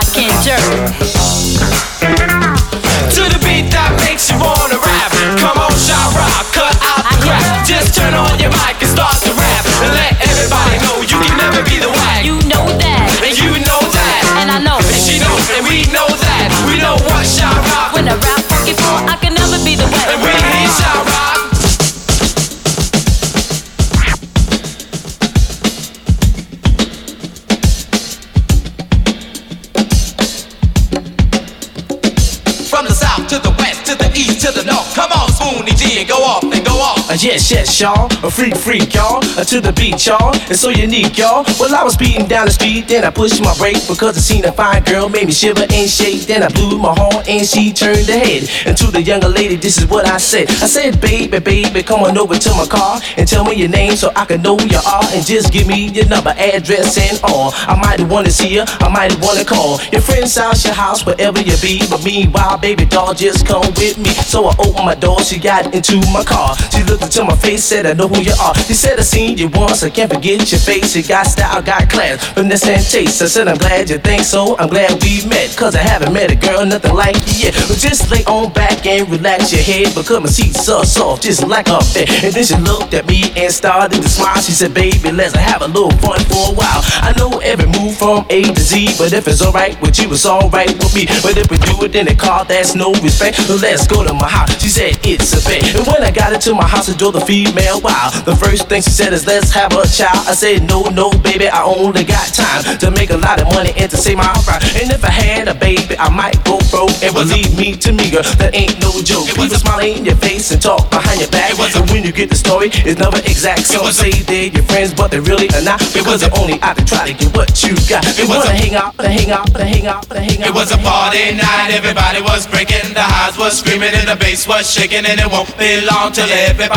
Uh, 37.09 37.15
yes, 37.21 37.49
yes, 37.49 37.79
y'all. 37.79 38.11
A 38.21 38.29
freak, 38.29 38.53
freak, 38.57 38.93
y'all. 38.93 39.23
Uh, 39.39 39.43
to 39.45 39.61
the 39.61 39.71
beat, 39.71 40.05
y'all. 40.05 40.35
It's 40.51 40.59
so 40.59 40.67
unique, 40.67 41.17
y'all. 41.17 41.45
Well, 41.57 41.73
I 41.73 41.81
was 41.81 41.93
speeding 41.93 42.27
down 42.27 42.47
the 42.47 42.51
street, 42.51 42.89
then 42.89 43.05
I 43.05 43.11
pushed 43.11 43.41
my 43.41 43.55
brake 43.55 43.79
because 43.87 44.17
I 44.17 44.19
seen 44.19 44.43
a 44.43 44.51
fine 44.51 44.83
girl, 44.83 45.07
made 45.07 45.25
me 45.25 45.31
shiver 45.31 45.63
and 45.71 45.89
shake. 45.89 46.27
Then 46.27 46.43
I 46.43 46.49
blew 46.49 46.77
my 46.77 46.93
horn 46.93 47.23
and 47.25 47.47
she 47.47 47.71
turned 47.71 48.07
her 48.07 48.19
head. 48.19 48.49
And 48.65 48.75
to 48.75 48.91
the 48.91 49.01
younger 49.01 49.29
lady, 49.29 49.55
this 49.55 49.77
is 49.77 49.87
what 49.87 50.05
I 50.05 50.17
said. 50.17 50.49
I 50.59 50.67
said, 50.67 50.99
baby, 50.99 51.39
baby, 51.39 51.81
come 51.81 52.01
on 52.03 52.17
over 52.17 52.35
to 52.35 52.49
my 52.59 52.65
car 52.67 52.99
and 53.15 53.25
tell 53.25 53.45
me 53.45 53.55
your 53.55 53.69
name 53.69 53.95
so 53.95 54.11
I 54.13 54.25
can 54.25 54.41
know 54.41 54.57
who 54.57 54.67
you 54.67 54.81
are. 54.85 55.07
And 55.15 55.25
just 55.25 55.53
give 55.53 55.65
me 55.65 55.87
your 55.87 56.07
number, 56.07 56.31
address, 56.35 56.97
and 56.99 57.21
all. 57.23 57.53
I 57.55 57.79
might 57.79 58.01
wanna 58.11 58.31
see 58.31 58.53
you, 58.53 58.65
I 58.83 58.89
might 58.91 59.15
wanna 59.23 59.45
call. 59.45 59.79
Your 59.93 60.01
friend's 60.01 60.35
house, 60.35 60.65
your 60.65 60.73
house, 60.73 61.05
wherever 61.05 61.39
you 61.39 61.55
be. 61.63 61.79
But 61.89 62.03
meanwhile, 62.03 62.57
baby 62.57 62.83
doll, 62.83 63.13
just 63.13 63.47
come 63.47 63.63
with 63.79 63.97
me. 63.97 64.11
So 64.27 64.43
I 64.47 64.55
opened 64.59 64.85
my 64.85 64.95
door, 64.95 65.21
she 65.23 65.39
got 65.39 65.73
into 65.73 66.03
my 66.11 66.25
car. 66.25 66.53
She 66.75 66.83
looked 66.83 66.96
into 67.01 67.23
my 67.23 67.35
face, 67.35 67.63
said, 67.63 67.85
I 67.85 67.93
know 67.93 68.07
who 68.07 68.21
you 68.21 68.33
are. 68.41 68.55
She 68.55 68.73
said, 68.73 68.99
I 68.99 69.03
seen 69.03 69.37
you 69.37 69.49
once, 69.49 69.83
I 69.83 69.89
can't 69.89 70.11
forget 70.11 70.51
your 70.51 70.59
face. 70.59 70.95
You 70.95 71.03
got 71.03 71.27
style, 71.27 71.61
got 71.61 71.89
class, 71.89 72.23
finesse 72.33 72.67
and 72.67 72.83
taste. 72.83 73.21
I 73.21 73.25
said, 73.25 73.47
I'm 73.47 73.57
glad 73.57 73.89
you 73.89 73.97
think 73.97 74.23
so. 74.23 74.57
I'm 74.57 74.69
glad 74.69 75.01
we 75.03 75.25
met, 75.27 75.55
cause 75.57 75.75
I 75.75 75.79
haven't 75.79 76.13
met 76.13 76.31
a 76.31 76.35
girl, 76.35 76.65
nothing 76.65 76.93
like 76.93 77.15
you 77.27 77.49
yet. 77.49 77.53
But 77.67 77.77
just 77.77 78.09
lay 78.11 78.23
on 78.25 78.51
back 78.53 78.85
and 78.85 79.09
relax 79.09 79.51
your 79.51 79.63
head, 79.63 79.93
because 79.95 80.19
my 80.21 80.27
seat's 80.29 80.65
so 80.65 80.83
soft, 80.83 81.23
just 81.23 81.45
like 81.47 81.67
a 81.67 81.79
bed. 81.93 82.09
And 82.23 82.33
then 82.33 82.43
she 82.43 82.55
looked 82.57 82.93
at 82.93 83.07
me 83.07 83.31
and 83.35 83.51
started 83.51 84.01
to 84.01 84.09
smile. 84.09 84.39
She 84.41 84.51
said, 84.51 84.73
baby, 84.73 85.11
let's 85.11 85.35
have 85.35 85.61
a 85.61 85.67
little 85.67 85.91
fun 86.03 86.19
for 86.25 86.51
a 86.51 86.55
while. 86.55 86.81
I 87.01 87.13
know 87.17 87.39
every 87.39 87.67
move 87.79 87.97
from 87.97 88.25
A 88.29 88.43
to 88.43 88.61
Z. 88.61 88.95
But 88.97 89.13
if 89.13 89.27
it's 89.27 89.41
alright 89.41 89.79
with 89.81 89.99
you, 89.99 90.11
it's 90.11 90.25
alright 90.25 90.71
with 90.71 90.93
me. 90.95 91.05
But 91.21 91.37
if 91.37 91.49
we 91.51 91.57
do 91.57 91.83
it 91.85 91.95
in 91.95 92.07
a 92.07 92.15
car, 92.15 92.45
that's 92.45 92.75
no 92.75 92.91
respect. 93.03 93.37
Let's 93.49 93.87
go 93.87 94.03
to 94.03 94.13
my 94.13 94.27
house. 94.27 94.59
She 94.61 94.69
said 94.69 94.97
it's 95.03 95.33
a 95.33 95.41
bet. 95.47 95.63
And 95.75 95.85
when 95.87 96.03
I 96.03 96.11
got 96.11 96.33
into 96.33 96.53
my 96.53 96.67
house, 96.67 96.86
I 96.89 96.95
drove 96.95 97.13
the 97.13 97.21
female 97.21 97.81
wow. 97.81 98.09
The 98.23 98.35
first 98.35 98.69
thing 98.69 98.81
she 98.81 98.91
said 98.91 99.11
is 99.11 99.27
let's 99.27 99.51
have 99.51 99.73
a 99.73 99.83
child. 99.87 100.23
I 100.23 100.33
said 100.33 100.63
no, 100.63 100.83
no, 100.95 101.11
baby, 101.19 101.47
I 101.49 101.63
only 101.63 102.03
got 102.03 102.31
time 102.31 102.63
to 102.79 102.91
make 102.91 103.09
a 103.09 103.17
lot 103.17 103.41
of 103.41 103.47
money 103.51 103.73
and 103.75 103.91
to 103.91 103.97
save 103.97 104.17
my 104.17 104.31
pride. 104.47 104.63
And 104.79 104.91
if 104.91 105.03
I 105.03 105.11
had 105.11 105.47
a 105.47 105.55
baby, 105.55 105.97
I 105.99 106.07
might 106.07 106.39
go 106.45 106.59
broke. 106.71 106.95
And 107.03 107.11
believe 107.13 107.57
me, 107.57 107.75
to 107.83 107.91
me, 107.91 108.11
girl, 108.11 108.23
that 108.39 108.55
ain't 108.55 108.79
no 108.79 108.95
joke. 109.03 109.27
People 109.35 109.59
smile 109.59 109.83
in 109.83 110.05
your 110.05 110.15
face 110.15 110.51
and 110.51 110.61
talk 110.61 110.87
behind 110.89 111.19
your 111.19 111.29
back. 111.29 111.59
And 111.59 111.89
when 111.91 112.03
you 112.03 112.11
get 112.15 112.29
the 112.29 112.39
story, 112.39 112.69
it's 112.71 112.99
never 112.99 113.19
exact. 113.27 113.67
Some 113.67 113.91
say 113.91 114.11
they're 114.23 114.47
your 114.47 114.63
friends, 114.63 114.93
but 114.93 115.11
they 115.11 115.19
really 115.19 115.51
are 115.59 115.65
not. 115.67 115.83
Because 115.91 116.21
they're 116.23 116.39
only 116.39 116.55
out 116.63 116.77
to 116.77 116.85
try 116.85 117.11
to 117.11 117.13
get 117.13 117.35
what 117.35 117.51
you 117.67 117.75
got. 117.91 118.07
They 118.15 118.23
wanna 118.23 118.55
hang 118.55 118.75
out, 118.75 118.95
they 118.95 119.11
hang 119.11 119.31
out, 119.31 119.51
they 119.51 119.67
hang 119.67 119.87
out, 119.87 120.07
they 120.07 120.23
hang 120.23 120.39
out. 120.39 120.47
It 120.47 120.53
was 120.55 120.71
a 120.71 120.79
party 120.79 121.35
night, 121.35 121.75
everybody 121.75 122.23
was 122.23 122.47
breaking, 122.47 122.95
the 122.95 123.03
highs 123.03 123.35
was 123.35 123.59
screaming, 123.59 123.91
and 123.91 124.07
the 124.07 124.15
bass 124.15 124.47
was 124.47 124.71
shaking, 124.71 125.03
and 125.03 125.19
it 125.19 125.27
won't 125.27 125.51
be 125.57 125.83
long 125.83 126.15
till 126.15 126.27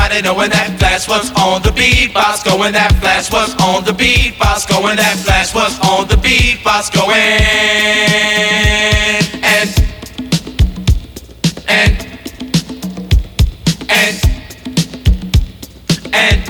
everybody 0.01 0.23
knowing 0.23 0.51
that 0.51 0.79
flash 0.79 1.09
was 1.09 1.31
on 1.33 1.63
the 1.63 1.71
beatbox 1.71 2.45
going. 2.45 2.73
That 2.73 2.93
flash 3.01 3.31
was 3.31 3.55
on 3.61 3.85
the 3.85 3.93
beatbox 3.93 4.69
going. 4.69 4.97
That 4.97 5.17
flash 5.19 5.55
was 5.55 5.79
on 5.81 6.09
the 6.09 6.17
beatbox 6.17 6.91
going. 6.95 7.21
And 9.43 9.71
and 11.69 12.07
and 13.89 14.17
and 16.13 16.50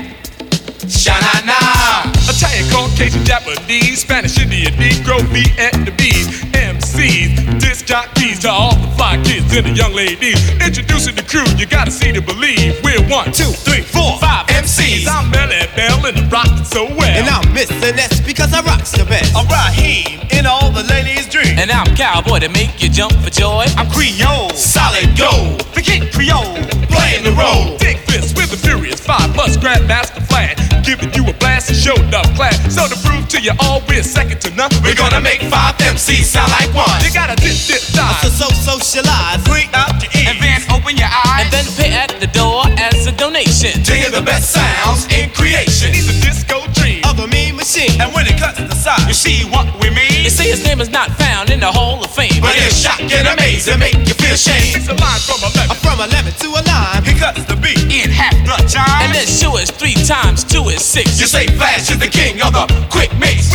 Italian, 3.01 3.25
Caucasian, 3.25 3.25
Japanese, 3.25 4.01
Spanish, 4.01 4.39
Indian, 4.39 4.73
Negro, 4.73 5.17
Vietnamese, 5.33 6.27
MCs, 6.53 7.59
disc 7.59 7.85
jockeys 7.85 8.39
to 8.39 8.49
all 8.49 8.75
the 8.75 8.87
fly 8.95 9.21
kids 9.23 9.55
and 9.55 9.65
the 9.65 9.71
young 9.71 9.93
ladies. 9.93 10.37
Introducing 10.61 11.15
the 11.15 11.23
crew, 11.23 11.45
you 11.57 11.65
gotta 11.65 11.91
see 11.91 12.11
to 12.11 12.21
believe. 12.21 12.79
We're 12.83 13.01
one, 13.09 13.31
two, 13.31 13.51
three, 13.51 13.81
four, 13.81 14.19
five 14.19 14.45
MCs. 14.47 15.07
I'm 15.07 15.31
Melle 15.31 15.65
Mel 15.75 16.05
and 16.05 16.17
I'm 16.17 16.29
rocking 16.29 16.63
so 16.63 16.85
well. 16.85 17.17
And 17.17 17.27
I'm 17.27 17.43
Mr. 17.55 17.95
Ness 17.95 18.21
because 18.21 18.53
I 18.53 18.61
rock 18.61 18.83
the 18.85 19.05
best. 19.05 19.35
I'm 19.35 19.47
Raheem 19.47 20.21
in 20.31 20.45
all 20.45 20.71
the 20.71 20.83
ladies' 20.83 21.27
dreams. 21.27 21.57
And 21.57 21.71
I'm 21.71 21.95
Cowboy 21.95 22.39
to 22.39 22.49
make 22.49 22.81
you 22.81 22.89
jump 22.89 23.13
for 23.23 23.29
joy. 23.29 23.65
I'm 23.77 23.89
Creole, 23.89 24.49
solid 24.51 25.17
gold. 25.17 25.65
Forget 25.73 26.11
Creole, 26.13 26.53
playing 26.89 27.23
the 27.23 27.33
role. 27.33 27.77
Dick 27.77 28.05
this 28.05 28.33
with 28.35 28.51
the 28.51 28.57
Furious 29.01 29.05
Five 29.05 29.33
plus 29.33 29.57
Grandmaster 29.57 30.21
Flash. 30.27 30.57
Giving 30.85 31.13
you 31.13 31.29
a 31.29 31.33
blast 31.33 31.69
and 31.69 31.77
showed 31.77 32.13
up 32.13 32.25
class. 32.35 32.57
So 32.73 32.87
to 32.87 32.97
prove 33.07 33.27
to 33.29 33.41
you 33.41 33.51
all 33.59 33.81
we're 33.87 34.03
second 34.03 34.41
to 34.41 34.55
none, 34.55 34.71
We're 34.83 34.95
gonna 34.95 35.21
make 35.21 35.41
five 35.41 35.77
MCs 35.77 36.25
sound 36.25 36.51
like 36.51 36.73
one. 36.73 37.01
You 37.03 37.13
gotta 37.13 37.35
dip, 37.35 37.55
dip, 37.67 37.81
dive. 37.93 38.15
So, 38.21 38.29
so 38.29 38.77
socialize. 38.77 39.43
Bring 39.45 39.69
out 39.73 40.01
your 40.01 40.11
ears. 40.15 40.27
And 40.29 40.41
then 40.41 40.61
open 40.71 40.97
your 40.97 41.09
eyes. 41.09 41.45
And 41.45 41.53
then 41.53 41.65
pay 41.77 41.91
at 41.93 42.19
the 42.19 42.27
door 42.27 42.63
as 42.77 43.07
a 43.07 43.11
donation. 43.11 43.83
To 43.83 43.93
hear 43.93 44.09
the 44.09 44.21
best 44.21 44.51
sounds 44.51 45.05
in 45.13 45.29
creation. 45.31 46.30
Machine. 47.61 47.93
And 48.01 48.09
when 48.17 48.25
it 48.25 48.41
cuts 48.41 48.57
to 48.57 48.65
the 48.65 48.73
side, 48.73 49.05
you 49.05 49.13
see 49.13 49.45
what 49.53 49.69
we 49.77 49.93
mean. 49.93 50.25
You 50.25 50.33
see, 50.33 50.49
his 50.49 50.65
name 50.65 50.81
is 50.81 50.89
not 50.89 51.13
found 51.13 51.53
in 51.53 51.61
the 51.61 51.69
Hall 51.69 52.01
of 52.01 52.09
Fame. 52.09 52.41
But 52.41 52.57
it's 52.57 52.73
shocking, 52.73 53.21
amazing, 53.21 53.77
make 53.77 53.93
you 54.01 54.17
feel 54.17 54.33
shame. 54.33 54.73
It's 54.73 54.89
a 54.89 54.97
line 54.97 55.21
from 55.21 55.45
11. 55.45 55.69
I'm 55.69 55.77
from 55.77 56.01
11 56.01 56.33
to 56.41 56.47
a 56.57 56.61
line. 56.65 57.05
He 57.05 57.13
cuts 57.13 57.45
the 57.45 57.55
beat 57.55 57.85
in 57.93 58.09
half 58.09 58.33
the 58.41 58.57
time. 58.65 59.05
And 59.05 59.13
then 59.13 59.29
show 59.29 59.55
is 59.61 59.69
three 59.69 59.93
times 59.93 60.43
two 60.43 60.65
is 60.73 60.81
six. 60.81 61.21
You 61.21 61.29
say 61.29 61.45
Flash 61.53 61.93
is 61.93 62.01
the 62.01 62.09
king 62.09 62.41
of 62.41 62.57
the 62.57 62.65
quick 62.89 63.13
mix. 63.21 63.53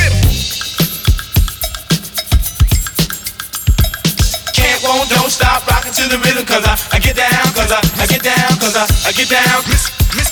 Can't, 4.54 4.80
won't, 4.86 5.10
don't 5.10 5.30
stop 5.30 5.66
rocking 5.66 5.92
to 5.92 6.06
the 6.06 6.18
rhythm 6.22 6.46
cause 6.46 6.64
I, 6.64 6.78
I 6.94 6.98
get 7.02 7.16
down, 7.18 7.44
cause 7.52 7.74
I, 7.74 7.82
I 7.98 8.06
get 8.06 8.22
down, 8.22 8.54
cause 8.62 8.76
I, 8.78 8.86
I 9.08 9.12
get 9.12 9.28
down. 9.28 9.62
Miss, 9.68 9.90
miss, 10.14 10.30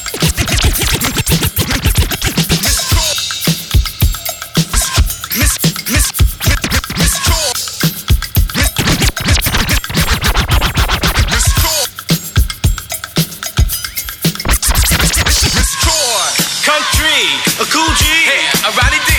Yeah, 18.25 18.41
a 18.65 18.73
Roddy 18.73 18.97
D, 19.05 19.13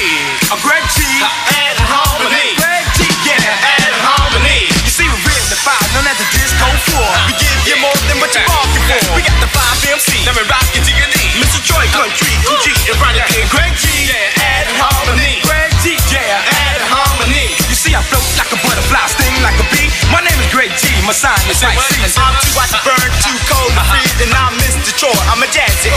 a 0.49 0.57
Greg 0.65 0.81
T, 0.97 1.05
and 1.05 1.77
harmony. 1.77 2.57
Greg 2.57 2.81
T, 2.97 3.05
yeah, 3.21 3.37
And 3.37 3.93
harmony. 4.01 4.65
You 4.65 4.89
see, 4.89 5.05
we're 5.05 5.29
real 5.29 5.45
the 5.45 5.61
five, 5.61 5.77
known 5.93 6.09
as 6.09 6.17
the 6.17 6.25
disco 6.33 6.65
four. 6.89 7.05
We 7.29 7.37
give 7.37 7.53
you 7.69 7.77
more 7.85 7.93
than 8.09 8.17
what 8.17 8.33
you're 8.33 8.49
barking 8.49 8.81
for. 8.81 9.13
We 9.13 9.21
got 9.21 9.37
the 9.37 9.51
five 9.53 9.77
MC, 9.85 10.25
Now 10.25 10.33
we're 10.33 10.49
rocking 10.49 10.81
to 10.81 10.93
your 10.97 11.05
knees. 11.13 11.37
Mr. 11.37 11.61
Troy 11.61 11.85
Country, 11.93 12.33
G, 12.65 12.73
and 12.89 12.97
Roddy 12.97 13.21
D, 13.29 13.45
Greg 13.53 13.77
G, 13.77 13.85
Yeah, 14.09 14.41
and 14.41 14.73
harmony. 14.73 15.37
Greg 15.45 15.69
T, 15.85 16.01
yeah, 16.09 16.41
And 16.73 16.81
harmony. 16.89 17.53
You 17.69 17.77
see, 17.77 17.93
I 17.93 18.01
float 18.01 18.25
like 18.41 18.49
a 18.49 18.57
butterfly, 18.57 19.05
sting 19.05 19.37
like 19.45 19.61
a 19.61 19.69
bee. 19.69 19.85
My 20.09 20.25
name 20.25 20.39
is 20.41 20.49
Greg 20.49 20.73
T, 20.81 20.89
my 21.05 21.13
sign 21.13 21.37
is 21.45 21.61
what? 21.61 21.77
Sea. 21.93 22.09
I'm 22.09 22.33
too 22.41 22.57
hot 22.57 22.73
to 22.73 22.81
burn, 22.81 23.09
too 23.21 23.37
cold 23.53 23.69
to 23.69 23.85
uh-huh. 23.85 24.01
freeze, 24.01 24.17
and 24.25 24.33
I'm 24.33 24.57
Mr. 24.65 24.89
Troy. 24.97 25.13
I'm 25.29 25.45
a 25.45 25.49
jazzy 25.53 25.93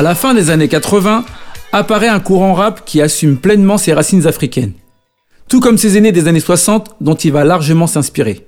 À 0.00 0.02
la 0.02 0.14
fin 0.14 0.32
des 0.32 0.48
années 0.48 0.66
80, 0.66 1.26
apparaît 1.72 2.08
un 2.08 2.20
courant 2.20 2.54
rap 2.54 2.86
qui 2.86 3.02
assume 3.02 3.36
pleinement 3.36 3.76
ses 3.76 3.92
racines 3.92 4.26
africaines. 4.26 4.72
Tout 5.46 5.60
comme 5.60 5.76
ses 5.76 5.98
aînés 5.98 6.10
des 6.10 6.26
années 6.26 6.40
60 6.40 6.96
dont 7.02 7.16
il 7.16 7.32
va 7.32 7.44
largement 7.44 7.86
s'inspirer. 7.86 8.46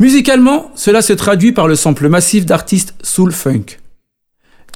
Musicalement, 0.00 0.70
cela 0.74 1.02
se 1.02 1.12
traduit 1.12 1.52
par 1.52 1.68
le 1.68 1.76
sample 1.76 2.08
massif 2.08 2.46
d'artistes 2.46 2.94
soul 3.02 3.30
funk. 3.30 3.76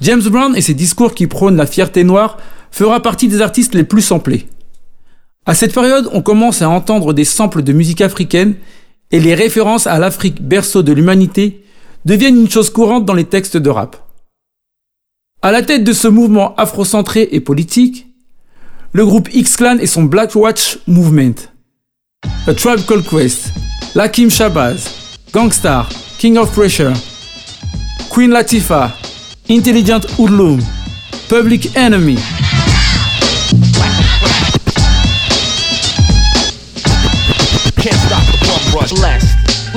James 0.03 0.21
Brown 0.25 0.55
et 0.55 0.61
ses 0.61 0.75
discours 0.75 1.15
qui 1.15 1.27
prônent 1.27 1.57
la 1.57 1.65
fierté 1.65 2.05
noire 2.05 2.37
fera 2.71 3.01
partie 3.01 3.29
des 3.29 3.41
artistes 3.41 3.75
les 3.75 3.83
plus 3.83 4.03
samplés. 4.03 4.47
À 5.47 5.55
cette 5.55 5.73
période, 5.73 6.11
on 6.13 6.21
commence 6.21 6.61
à 6.61 6.69
entendre 6.69 7.15
des 7.15 7.25
samples 7.25 7.63
de 7.63 7.73
musique 7.73 8.03
africaine 8.03 8.57
et 9.11 9.21
les 9.21 9.35
références 9.35 9.87
à 9.87 9.99
l'Afrique 9.99 10.43
berceau 10.43 10.83
de 10.83 10.93
l'humanité 10.93 11.65
deviennent 12.05 12.39
une 12.39 12.51
chose 12.51 12.69
courante 12.69 13.07
dans 13.07 13.15
les 13.15 13.25
textes 13.25 13.57
de 13.57 13.71
rap. 13.71 14.05
À 15.41 15.53
la 15.53 15.63
tête 15.63 15.85
de 15.85 15.93
ce 15.93 16.09
mouvement 16.09 16.57
afrocentré 16.57 17.29
et 17.31 17.39
politique, 17.39 18.09
le 18.93 19.07
groupe 19.07 19.29
X-Clan 19.33 19.79
et 19.79 19.87
son 19.87 20.03
Black 20.03 20.35
Watch 20.35 20.79
Movement. 20.89 21.35
A 22.49 22.55
Tribe 22.55 22.85
Called 22.85 23.07
Quest, 23.09 23.53
Lakim 23.95 24.31
Shabazz, 24.31 24.89
Gangstar, 25.33 25.89
King 26.19 26.39
of 26.39 26.51
Pressure, 26.53 26.93
Queen 28.11 28.31
Latifah, 28.33 28.91
Intelligent 29.49 30.01
Hoodlum, 30.19 30.59
Public 31.29 31.71
Enemy. 31.77 32.19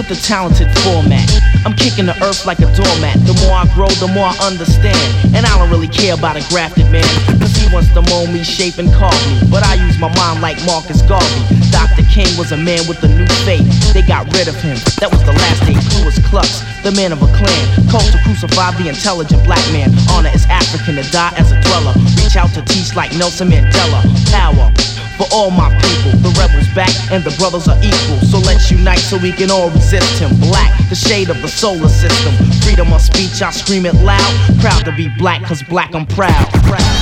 With 0.02 0.18
the 0.18 0.28
talented 0.28 0.68
format. 0.82 1.30
I'm 1.62 1.74
kicking 1.78 2.10
the 2.10 2.18
earth 2.26 2.46
like 2.46 2.58
a 2.60 2.70
doormat. 2.74 3.22
The 3.22 3.38
more 3.46 3.54
I 3.54 3.70
grow, 3.78 3.90
the 4.02 4.10
more 4.10 4.26
I 4.26 4.36
understand. 4.42 4.98
And 5.36 5.46
I 5.46 5.54
don't 5.62 5.70
really 5.70 5.90
care 5.90 6.18
about 6.18 6.38
a 6.38 6.44
grafted 6.50 6.90
man. 6.90 7.06
Cause 7.38 7.54
even 7.62 7.70
wants 7.74 7.94
to 7.94 8.02
mold 8.10 8.34
me, 8.34 8.42
shape, 8.42 8.82
and 8.82 8.90
carve 8.98 9.22
me. 9.30 9.46
But 9.50 9.62
I 9.62 9.78
use 9.78 10.02
my 10.02 10.10
mind 10.18 10.42
like 10.42 10.58
Marcus 10.66 11.06
Garvey. 11.06 11.44
Dr. 11.70 12.02
King 12.10 12.30
was 12.38 12.52
a 12.52 12.58
man 12.58 12.82
with 12.90 13.04
a 13.06 13.10
new 13.14 13.30
faith. 13.46 13.66
They 13.94 14.02
got 14.02 14.26
rid 14.34 14.50
of 14.50 14.58
him. 14.58 14.78
That 14.98 15.14
was 15.14 15.22
the 15.22 15.38
last 15.38 15.62
day. 15.70 15.78
Was 16.02 16.18
Klux, 16.26 16.66
the 16.84 16.92
man 16.92 17.12
of 17.12 17.22
a 17.22 17.30
clan. 17.38 17.66
Called 17.90 18.10
to 18.12 18.20
crucify 18.24 18.72
the 18.78 18.90
intelligent 18.90 19.44
black 19.46 19.62
man. 19.72 19.94
Honor 20.10 20.32
is 20.34 20.46
African 20.50 20.96
to 20.96 21.06
die 21.12 21.34
as 21.38 21.52
a 21.52 21.60
dweller. 21.62 21.94
Reach 22.18 22.36
out 22.36 22.50
to 22.54 22.62
teach 22.66 22.96
like 22.96 23.14
Nelson 23.18 23.50
Mandela. 23.50 24.02
Power 24.32 24.72
for 25.18 25.28
all 25.34 25.52
my 25.52 25.70
people. 25.82 26.18
The 26.26 26.34
rebels 26.40 26.68
back 26.74 26.92
and 27.12 27.24
the 27.24 27.32
brothers 27.38 27.68
are 27.68 27.78
equal. 27.82 28.20
So 28.26 28.40
let's 28.40 28.72
unite 28.72 29.00
so 29.00 29.18
we 29.18 29.32
can 29.32 29.52
all 29.52 29.70
resist 29.70 30.20
him. 30.20 30.34
Black, 30.40 30.72
the 30.90 30.96
shade 30.96 31.30
of 31.30 31.42
the 31.42 31.48
solar 31.48 31.90
system. 31.90 32.34
Freedom 32.62 32.92
of 32.94 33.02
speech, 33.02 33.42
I 33.42 33.52
scream 33.52 33.86
it 33.86 33.96
loud. 33.96 34.34
Proud 34.60 34.86
to 34.86 34.92
be 34.92 35.10
black, 35.18 35.44
cause 35.44 35.62
black 35.64 35.94
I'm 35.94 36.06
proud. 36.06 36.48
proud. 36.66 37.01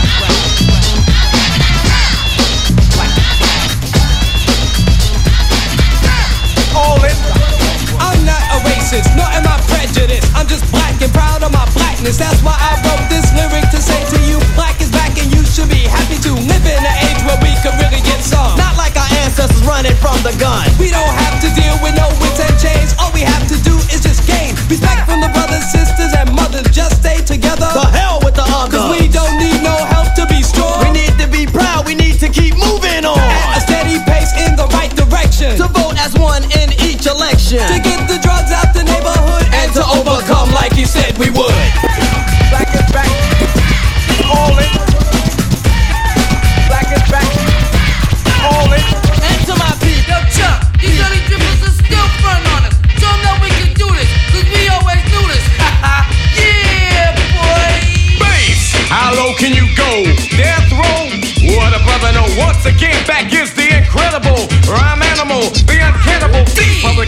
That's 12.18 12.42
why 12.42 12.58
I 12.58 12.74
wrote 12.82 13.06
this 13.06 13.30
lyric 13.38 13.70
to 13.70 13.78
say 13.78 14.02
to 14.02 14.20
you, 14.26 14.42
black 14.58 14.82
is 14.82 14.90
back 14.90 15.14
and 15.22 15.30
you 15.30 15.46
should 15.46 15.70
be 15.70 15.86
happy 15.86 16.18
to 16.26 16.32
live 16.50 16.66
in 16.66 16.82
an 16.82 16.96
age 17.06 17.22
where 17.22 17.38
we 17.38 17.54
can 17.62 17.78
really 17.78 18.02
get 18.02 18.26
some. 18.26 18.58
Not 18.58 18.74
like 18.82 18.98
our 18.98 19.06
ancestors 19.22 19.62
running 19.62 19.94
from 20.02 20.18
the 20.26 20.34
gun. 20.42 20.66
We 20.82 20.90
don't 20.90 21.06
have 21.06 21.38
to 21.46 21.50
deal 21.54 21.78
with 21.86 21.94
no 21.94 22.10
whips 22.18 22.42
and 22.42 22.56
chains. 22.58 22.98
All 22.98 23.14
we 23.14 23.22
have 23.22 23.46
to 23.54 23.58
do 23.62 23.78
is 23.94 24.02
just 24.02 24.26
gain 24.26 24.58
respect 24.66 25.06
from 25.06 25.22
the 25.22 25.30
brothers, 25.38 25.62
sisters, 25.70 26.10
and 26.18 26.34
mothers. 26.34 26.66
Just 26.74 27.06
stay 27.06 27.22
together. 27.22 27.70
The 27.78 27.88
hell 27.94 28.18
with 28.26 28.34
the 28.34 28.48
others. 28.58 28.74
Cause 28.74 28.90
we 28.90 29.06
don't 29.06 29.38
need 29.38 29.62
no 29.62 29.78
help 29.94 30.10
to 30.18 30.26
be 30.26 30.42
strong. 30.42 30.82
We 30.82 31.06
need 31.06 31.14
to 31.22 31.28
be 31.30 31.46
proud. 31.46 31.86
We 31.86 31.94
need 31.94 32.18
to 32.26 32.30
keep 32.34 32.58
moving 32.58 33.06
on. 33.06 33.22
At 33.22 33.60
a 33.60 33.62
steady 33.62 34.02
pace 34.10 34.34
in 34.50 34.58
the 34.58 34.66
right 34.74 34.90
direction. 34.98 35.62
To 35.62 35.70
vote 35.70 35.94
as 36.02 36.18
one 36.18 36.42
in 36.58 36.74
each 36.82 37.06
election. 37.06 37.62
To 37.70 37.78
get 37.86 37.99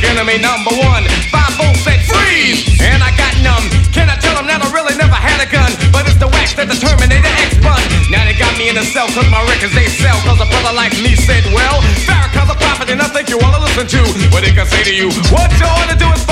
Public 0.01 0.17
enemy 0.17 0.41
number 0.41 0.73
one. 0.81 1.05
Five 1.29 1.53
volts 1.61 1.85
said 1.85 2.01
freeze, 2.01 2.65
and 2.81 3.03
I 3.05 3.13
got 3.13 3.37
numb. 3.45 3.69
Can 3.93 4.09
I 4.09 4.17
tell 4.17 4.33
them 4.33 4.49
that 4.49 4.57
I 4.57 4.67
really 4.73 4.97
never 4.97 5.13
had 5.13 5.37
a 5.37 5.45
gun? 5.45 5.69
But 5.93 6.09
it's 6.09 6.17
the 6.17 6.25
wax 6.25 6.57
that 6.57 6.65
the 6.65 6.73
Terminator 6.73 7.29
X 7.45 7.61
bun. 7.61 7.77
Now 8.09 8.25
they 8.25 8.33
got 8.33 8.49
me 8.57 8.65
in 8.65 8.73
the 8.73 8.81
cell, 8.81 9.05
cause 9.13 9.29
my 9.29 9.45
records 9.45 9.77
they 9.77 9.85
sell. 9.85 10.17
Cause 10.25 10.41
a 10.41 10.49
brother 10.49 10.73
like 10.73 10.97
me 11.05 11.13
said, 11.13 11.45
well, 11.53 11.85
Farrakhan's 12.09 12.49
a 12.49 12.57
prophet, 12.57 12.89
and 12.89 12.97
I 12.97 13.13
think 13.13 13.29
you 13.29 13.37
wanna 13.37 13.61
listen 13.61 13.85
to 13.85 14.01
what 14.33 14.41
he 14.41 14.49
can 14.49 14.65
say 14.65 14.81
to 14.89 14.93
you. 14.93 15.13
What 15.29 15.53
you 15.61 15.69
to 15.69 15.93
do 15.93 16.09
is 16.17 16.25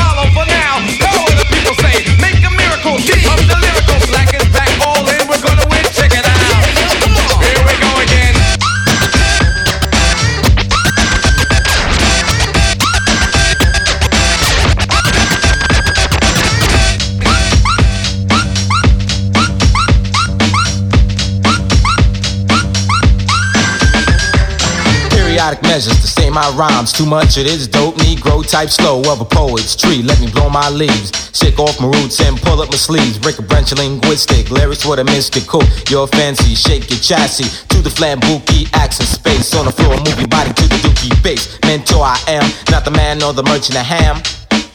rhymes. 26.56 26.94
Too 26.94 27.06
much 27.06 27.38
of 27.38 27.46
this 27.46 27.68
dope 27.68 27.96
Negro 27.96 28.48
type 28.48 28.70
slow 28.70 29.02
of 29.12 29.22
a 29.22 29.26
poet's 29.26 29.76
tree. 29.76 30.02
Let 30.02 30.20
me 30.20 30.30
blow 30.32 30.50
my 30.50 30.70
leaves. 30.70 31.12
Shake 31.34 31.60
off 31.60 31.80
my 31.80 31.88
roots 31.88 32.20
and 32.22 32.40
pull 32.42 32.62
up 32.62 32.70
my 32.70 32.78
sleeves. 32.78 33.18
Break 33.18 33.40
a 33.40 33.42
branch 33.42 33.72
of 33.72 33.80
linguistic 33.80 34.50
lyrics 34.52 34.86
with 34.86 35.00
a 35.00 35.04
mystical. 35.04 35.64
You're 35.90 36.08
fancy, 36.08 36.56
shake 36.56 36.90
your 36.90 37.00
chassis 37.00 37.50
to 37.70 37.82
the 37.82 37.90
flambuki 37.90 38.70
accent 38.74 39.10
space. 39.10 39.54
On 39.56 39.66
the 39.66 39.72
floor, 39.72 39.96
move 39.98 40.18
your 40.18 40.28
body 40.28 40.54
to 40.54 40.68
the 40.68 40.80
dookie 40.84 41.24
bass. 41.24 41.60
Mentor 41.64 42.04
I 42.04 42.20
am, 42.28 42.52
not 42.72 42.86
the 42.86 42.92
man 42.92 43.20
nor 43.20 43.34
the 43.34 43.44
merchant 43.44 43.78
of 43.78 43.86
ham. 43.86 44.22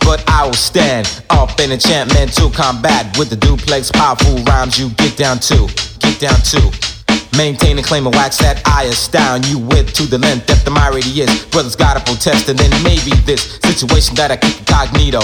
But 0.01 0.23
I 0.29 0.45
will 0.45 0.53
stand 0.53 1.23
up 1.31 1.59
in 1.61 1.73
enchantment 1.73 2.35
to 2.35 2.51
combat 2.51 3.17
with 3.19 3.31
the 3.31 3.37
duplex 3.37 3.91
powerful 3.91 4.37
rhymes 4.45 4.79
you 4.79 4.91
get 4.91 5.17
down 5.17 5.39
to. 5.41 5.67
Get 6.01 6.21
down 6.21 6.41
to. 6.53 6.94
Maintain 7.37 7.77
and 7.79 7.87
claim 7.87 8.07
a 8.07 8.11
wax 8.11 8.39
that 8.39 8.63
I 8.67 8.85
astound 8.85 9.47
you 9.47 9.59
with 9.59 9.93
to 9.95 10.05
the 10.05 10.19
length 10.19 10.47
that 10.47 10.65
the 10.65 10.71
my 10.71 10.89
radius. 10.89 11.45
Brothers 11.47 11.77
gotta 11.77 12.01
protest, 12.01 12.49
and 12.49 12.59
then 12.59 12.71
maybe 12.83 13.11
this 13.27 13.59
situation 13.63 14.15
that 14.17 14.31
I 14.31 14.37
keep 14.37 14.59
incognito 14.59 15.21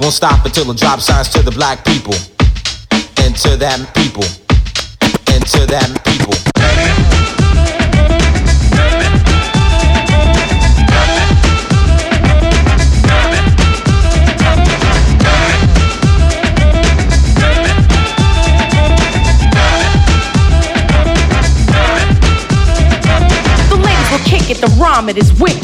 won't 0.00 0.14
stop 0.14 0.44
until 0.44 0.70
it 0.70 0.76
drop 0.76 1.00
signs 1.00 1.28
to 1.30 1.42
the 1.42 1.52
black 1.52 1.84
people. 1.84 2.14
And 3.24 3.34
to 3.44 3.56
that 3.56 3.80
people. 3.94 4.24
And 5.32 5.44
to 5.46 5.66
that 5.66 5.88
people. 6.04 6.13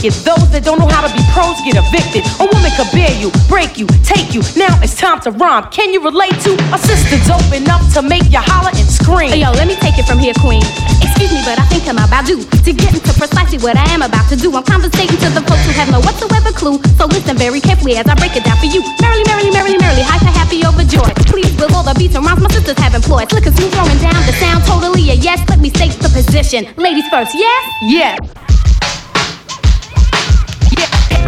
Wicked. 0.01 0.17
Those 0.25 0.49
that 0.53 0.65
don't 0.65 0.79
know 0.81 0.89
how 0.89 1.05
to 1.05 1.13
be 1.13 1.21
pros 1.33 1.61
get 1.61 1.77
evicted. 1.77 2.25
A 2.41 2.47
woman 2.49 2.73
could 2.77 2.89
bear 2.93 3.13
you, 3.21 3.29
break 3.49 3.77
you, 3.77 3.87
take 4.01 4.33
you. 4.33 4.41
Now 4.57 4.73
it's 4.81 4.97
time 4.97 5.21
to 5.29 5.31
rhyme. 5.31 5.69
Can 5.71 5.93
you 5.93 6.01
relate 6.01 6.35
to 6.49 6.57
a 6.73 6.79
sister 6.81 7.21
dope 7.29 7.53
enough 7.53 7.85
to 7.95 8.03
make 8.03 8.25
you 8.33 8.41
holler 8.41 8.73
and 8.73 8.89
scream? 8.89 9.37
Yo, 9.37 9.53
let 9.53 9.69
me 9.69 9.77
take 9.77 10.01
it 10.01 10.09
from 10.09 10.19
here, 10.19 10.33
queen. 10.41 10.65
Excuse 11.05 11.33
me, 11.33 11.41
but 11.45 11.61
I 11.61 11.65
think 11.69 11.85
I'm 11.89 12.01
about 12.01 12.25
due 12.25 12.41
to 12.41 12.71
get 12.73 12.93
into 12.97 13.13
precisely 13.13 13.59
what 13.61 13.77
I 13.77 13.85
am 13.93 14.01
about 14.01 14.29
to 14.33 14.37
do. 14.37 14.49
I'm 14.57 14.65
conversating 14.65 15.21
to 15.21 15.29
the 15.31 15.45
folks 15.45 15.65
who 15.69 15.73
have 15.77 15.93
no 15.93 16.01
whatsoever 16.01 16.53
clue. 16.53 16.81
So 16.97 17.07
listen 17.07 17.37
very 17.37 17.61
carefully 17.61 17.97
as 17.97 18.09
I 18.09 18.17
break 18.17 18.37
it 18.37 18.45
down 18.45 18.57
for 18.57 18.71
you. 18.71 18.81
Merrily, 19.01 19.25
merrily, 19.29 19.53
merrily, 19.53 19.79
merrily, 19.79 20.05
hyper 20.05 20.33
happy 20.33 20.65
overjoyed. 20.65 21.17
Please, 21.29 21.53
with 21.61 21.73
all 21.77 21.85
the 21.85 21.95
beats 21.95 22.17
and 22.17 22.25
rhymes 22.25 22.41
my 22.41 22.51
sisters 22.51 22.79
have 22.81 22.95
employed. 22.95 23.29
Slick 23.29 23.47
and 23.47 23.57
smooth 23.57 23.73
throwing 23.77 24.01
down 24.01 24.21
the 24.25 24.35
sound 24.41 24.65
totally 24.65 25.11
a 25.11 25.15
yes. 25.15 25.45
Let 25.49 25.61
me 25.61 25.69
state 25.69 25.93
the 26.01 26.09
position. 26.09 26.73
Ladies 26.77 27.07
first, 27.09 27.35
yes? 27.35 27.63
Yeah. 27.83 28.40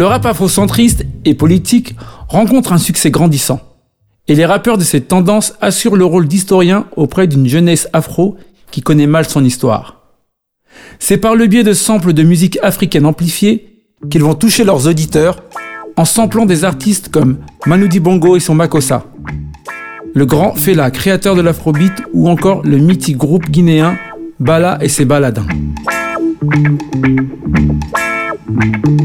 Le 0.00 0.06
rap 0.06 0.24
afrocentriste 0.24 1.04
et 1.26 1.34
politique 1.34 1.94
rencontre 2.26 2.72
un 2.72 2.78
succès 2.78 3.10
grandissant. 3.10 3.60
Et 4.28 4.34
les 4.34 4.46
rappeurs 4.46 4.78
de 4.78 4.82
cette 4.82 5.08
tendance 5.08 5.52
assurent 5.60 5.94
le 5.94 6.06
rôle 6.06 6.26
d'historien 6.26 6.86
auprès 6.96 7.26
d'une 7.26 7.46
jeunesse 7.46 7.86
afro 7.92 8.38
qui 8.70 8.80
connaît 8.80 9.06
mal 9.06 9.28
son 9.28 9.44
histoire. 9.44 10.14
C'est 10.98 11.18
par 11.18 11.36
le 11.36 11.46
biais 11.48 11.64
de 11.64 11.74
samples 11.74 12.14
de 12.14 12.22
musique 12.22 12.58
africaine 12.62 13.04
amplifiée 13.04 13.84
qu'ils 14.10 14.22
vont 14.22 14.34
toucher 14.34 14.64
leurs 14.64 14.86
auditeurs 14.86 15.42
en 15.98 16.06
samplant 16.06 16.46
des 16.46 16.64
artistes 16.64 17.10
comme 17.10 17.36
Manoudi 17.66 18.00
Bongo 18.00 18.36
et 18.36 18.40
son 18.40 18.54
Makossa, 18.54 19.04
le 20.14 20.24
grand 20.24 20.54
Fela, 20.54 20.90
créateur 20.90 21.36
de 21.36 21.42
l'afrobeat, 21.42 21.92
ou 22.14 22.30
encore 22.30 22.62
le 22.64 22.78
mythique 22.78 23.18
groupe 23.18 23.50
guinéen 23.50 23.98
Bala 24.38 24.78
et 24.80 24.88
ses 24.88 25.04
baladins. 25.04 25.46
Flipmo 28.56 29.00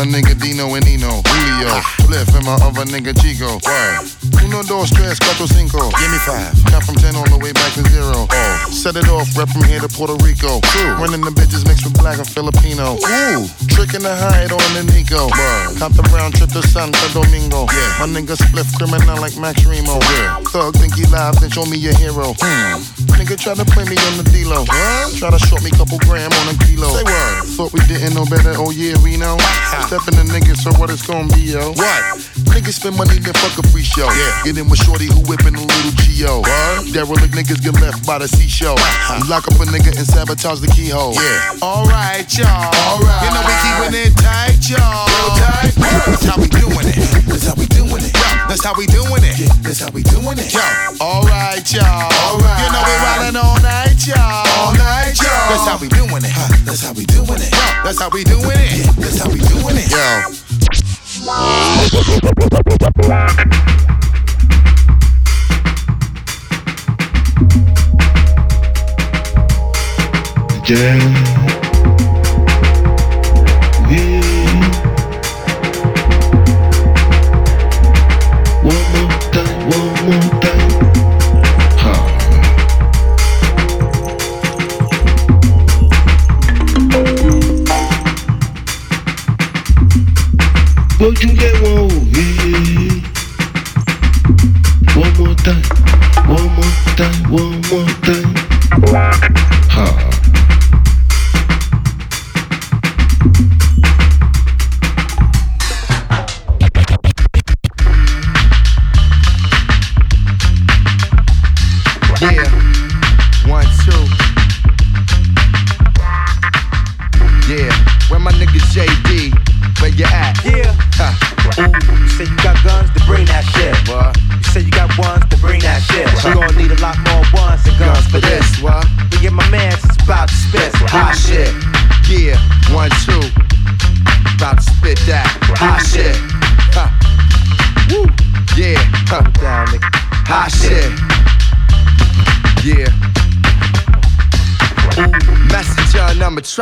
my 0.00 0.06
nigga 0.06 0.32
Dino 0.40 0.64
and 0.72 0.84
Nino. 0.86 1.20
Julio. 1.28 1.68
Spliff 2.00 2.32
and 2.32 2.46
my 2.46 2.56
other 2.64 2.88
nigga 2.88 3.12
Chico. 3.20 3.60
Word. 3.60 4.08
Uno, 4.40 4.62
dos, 4.64 4.88
tres, 4.90 5.18
cuatro, 5.20 5.46
cinco. 5.46 5.92
Give 6.00 6.08
me 6.08 6.16
five. 6.24 6.56
Count 6.72 6.84
from 6.84 6.96
ten 6.96 7.14
all 7.16 7.28
the 7.28 7.36
way 7.36 7.52
back 7.52 7.72
to 7.76 7.84
zero. 7.92 8.24
Oh. 8.24 8.68
Set 8.72 8.96
it 8.96 9.08
off, 9.12 9.28
rep 9.36 9.50
from 9.50 9.64
here 9.64 9.80
to 9.80 9.88
Puerto 9.88 10.16
Rico. 10.24 10.60
True. 10.72 10.96
Running 10.96 11.20
the 11.20 11.30
bitches 11.30 11.68
mixed 11.68 11.84
with 11.84 12.00
black 12.00 12.16
and 12.16 12.28
Filipino. 12.28 12.96
Ooh. 12.96 13.44
Tricking 13.68 14.00
the 14.00 14.16
hide 14.16 14.48
on 14.48 14.70
the 14.72 14.88
Nico. 14.88 15.28
Word. 15.28 15.76
Cop 15.76 15.92
the 15.92 16.04
round 16.16 16.32
trip 16.32 16.48
to 16.56 16.62
Santo 16.64 17.04
Domingo. 17.12 17.68
Yeah. 17.68 18.00
My 18.00 18.08
nigga 18.08 18.40
spliff 18.40 18.72
criminal 18.80 19.20
like 19.20 19.36
Max 19.36 19.68
Remo. 19.68 20.00
Yeah. 20.16 20.40
Thug 20.48 20.80
think 20.80 20.96
he 20.96 21.04
live, 21.12 21.36
then 21.44 21.50
show 21.52 21.68
me 21.68 21.76
your 21.76 21.94
hero. 22.00 22.32
Hmm. 22.40 22.80
Nigga 23.30 23.46
try 23.46 23.54
to 23.54 23.64
play 23.70 23.86
me 23.86 23.94
on 24.10 24.18
the 24.18 24.26
D-Lo. 24.26 24.66
What? 24.66 25.14
Try 25.14 25.30
to 25.30 25.38
short 25.38 25.62
me 25.62 25.70
couple 25.70 26.02
gram 26.02 26.34
on 26.34 26.50
a 26.50 26.56
kilo. 26.66 26.90
Say 26.90 27.06
what? 27.06 27.46
Thought 27.54 27.70
we 27.70 27.78
didn't 27.86 28.18
know 28.18 28.26
better, 28.26 28.58
oh 28.58 28.74
yeah, 28.74 28.98
we 29.06 29.14
know. 29.14 29.38
Stepping 29.86 30.18
the 30.18 30.26
niggas, 30.34 30.66
so 30.66 30.74
what 30.74 30.90
it's 30.90 31.06
gonna 31.06 31.30
be, 31.38 31.54
yo? 31.54 31.70
What? 31.78 32.18
Niggas 32.50 32.82
spend 32.82 32.98
money, 32.98 33.22
then 33.22 33.30
fuck 33.38 33.54
a 33.54 33.62
free 33.70 33.86
show. 33.86 34.10
Yeah. 34.10 34.50
Get 34.50 34.58
in 34.58 34.66
with 34.66 34.82
Shorty 34.82 35.06
who 35.06 35.22
whipping 35.30 35.54
a 35.54 35.62
little 35.62 35.94
G.O. 36.02 36.42
What? 36.42 36.90
Derelict 36.90 37.30
niggas 37.30 37.62
get 37.62 37.78
left 37.78 38.02
by 38.02 38.18
the 38.18 38.26
seashore. 38.26 38.74
Lock 39.30 39.46
up 39.46 39.62
a 39.62 39.66
nigga 39.70 39.94
and 39.94 40.06
sabotage 40.10 40.58
the 40.58 40.66
keyhole. 40.66 41.14
Yeah. 41.14 41.62
Alright, 41.62 42.34
y'all. 42.34 42.66
Alright. 42.66 43.22
You 43.22 43.30
know 43.30 43.46
we 43.46 43.54
keeping 43.62 43.94
it 43.94 44.12
tight, 44.18 44.58
y'all. 44.66 45.06
Real 45.06 45.38
tight. 45.38 45.70
That's 45.78 46.26
how 46.26 46.34
we 46.34 46.50
doing 46.50 46.82
it. 46.82 46.98
That's 47.30 47.46
how 47.46 47.54
we 47.54 47.70
doing 47.70 48.02
it. 48.02 48.19
Yo, 48.50 48.56
that's 48.56 48.64
how 48.64 48.74
we 48.76 48.86
doing 48.86 49.22
it. 49.22 49.38
Yeah, 49.38 49.46
that's 49.62 49.78
how 49.78 49.90
we 49.92 50.02
doing 50.02 50.36
it. 50.36 50.52
Yo, 50.52 50.58
alright, 51.00 51.62
y'all. 51.72 52.10
Alright. 52.10 52.58
You 52.58 52.72
know 52.74 52.82
we 52.82 52.94
riding 52.98 53.36
all 53.36 53.54
night, 53.62 53.94
y'all. 54.04 54.42
All 54.58 54.74
night, 54.74 55.14
y'all. 55.22 55.54
That's 55.54 55.68
how 55.68 55.78
we 55.78 55.86
doing 55.86 56.24
it. 56.24 56.34
That's 56.66 56.82
how 56.82 56.92
we 56.92 57.04
doing 57.06 57.38
it. 57.38 57.52
Yo, 57.52 57.62
that's 57.84 58.00
how 58.00 58.10
we 58.10 58.24
doing 58.24 58.50
it. 58.50 58.74
Yeah, 58.74 58.90
that's 58.98 59.18
how 59.22 59.30
we 59.30 59.38
doing 59.38 59.76
it. 59.78 59.86
Yo. 59.86 59.98
Yeah. 70.66 71.39
Gbójúlé 91.10 91.39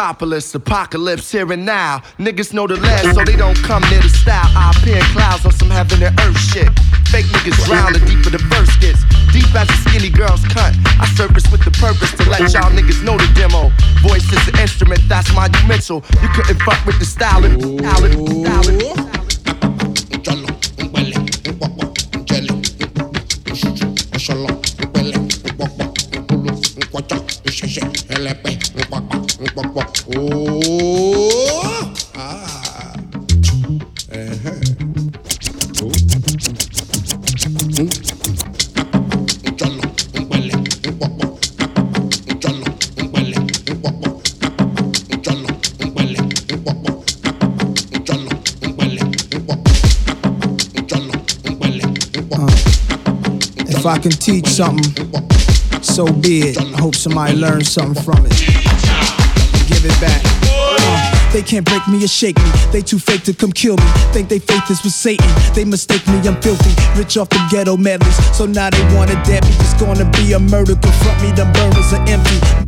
metropolis, 0.08 0.54
apocalypse 0.54 1.30
here 1.30 1.52
and 1.52 1.66
now. 1.66 2.00
Niggas 2.18 2.54
know 2.54 2.66
the 2.66 2.76
last, 2.76 3.14
so 3.14 3.24
they 3.24 3.36
don't 3.36 3.58
come 3.58 3.82
near 3.90 4.00
the 4.00 4.08
style. 4.08 4.48
I 4.56 4.72
appear 4.74 4.96
in 4.96 5.04
clouds 5.12 5.44
on 5.44 5.52
some 5.52 5.68
heaven 5.68 6.02
and 6.02 6.18
earth 6.20 6.38
shit. 6.38 6.68
Fake 7.12 7.26
niggas 7.26 7.62
drown 7.66 7.92
the 7.92 8.00
deeper 8.00 8.30
the 8.30 8.38
verse 8.48 8.74
gets. 8.80 9.04
Deep 9.36 9.52
as 9.54 9.68
a 9.68 9.76
skinny 9.84 10.08
girl's 10.08 10.42
cut. 10.48 10.72
I 10.96 11.04
surface 11.14 11.44
with 11.52 11.62
the 11.62 11.72
purpose 11.72 12.12
to 12.16 12.24
let 12.30 12.40
y'all 12.54 12.72
niggas 12.72 13.04
know 13.04 13.18
the 13.18 13.28
demo. 13.36 13.68
Voice 14.00 14.24
is 14.32 14.48
an 14.48 14.58
instrument, 14.60 15.02
that's 15.08 15.28
monumental. 15.34 16.02
You 16.22 16.28
couldn't 16.32 16.56
fuck 16.62 16.80
with 16.86 16.98
the 16.98 17.04
style 17.04 17.44
style 17.44 18.00
style 18.00 19.07
If 53.70 53.86
I 53.86 53.98
can 53.98 54.10
teach 54.10 54.46
something, 54.48 54.92
so 55.82 56.12
be 56.12 56.40
it. 56.40 56.58
I 56.58 56.78
hope 56.78 56.94
somebody 56.94 57.34
learns 57.36 57.70
something 57.70 58.02
from 58.02 58.26
it. 58.26 58.67
Give 59.78 59.92
it 59.92 60.00
back. 60.00 60.20
Uh, 60.42 61.32
They 61.32 61.42
can't 61.42 61.64
break 61.64 61.86
me 61.86 62.02
or 62.02 62.08
shake 62.08 62.36
me. 62.38 62.50
They 62.72 62.82
too 62.82 62.98
fake 62.98 63.22
to 63.24 63.32
come 63.32 63.52
kill 63.52 63.76
me. 63.76 63.84
Think 64.12 64.28
they 64.28 64.40
faith 64.40 64.68
is 64.70 64.82
with 64.82 64.92
Satan. 64.92 65.28
They 65.54 65.64
mistake 65.64 66.04
me, 66.08 66.18
I'm 66.26 66.40
filthy. 66.42 66.74
Rich 66.98 67.16
off 67.16 67.28
the 67.28 67.38
ghetto 67.48 67.76
medleys. 67.76 68.16
So 68.36 68.44
now 68.46 68.70
they 68.70 68.82
wanna 68.96 69.14
dead 69.24 69.44
me. 69.44 69.50
It's 69.60 69.74
gonna 69.74 70.10
be 70.18 70.32
a 70.32 70.40
murder. 70.40 70.74
Confront 70.74 71.22
me, 71.22 71.30
the 71.30 71.44
burners 71.54 71.92
are 71.92 72.04
empty. 72.08 72.67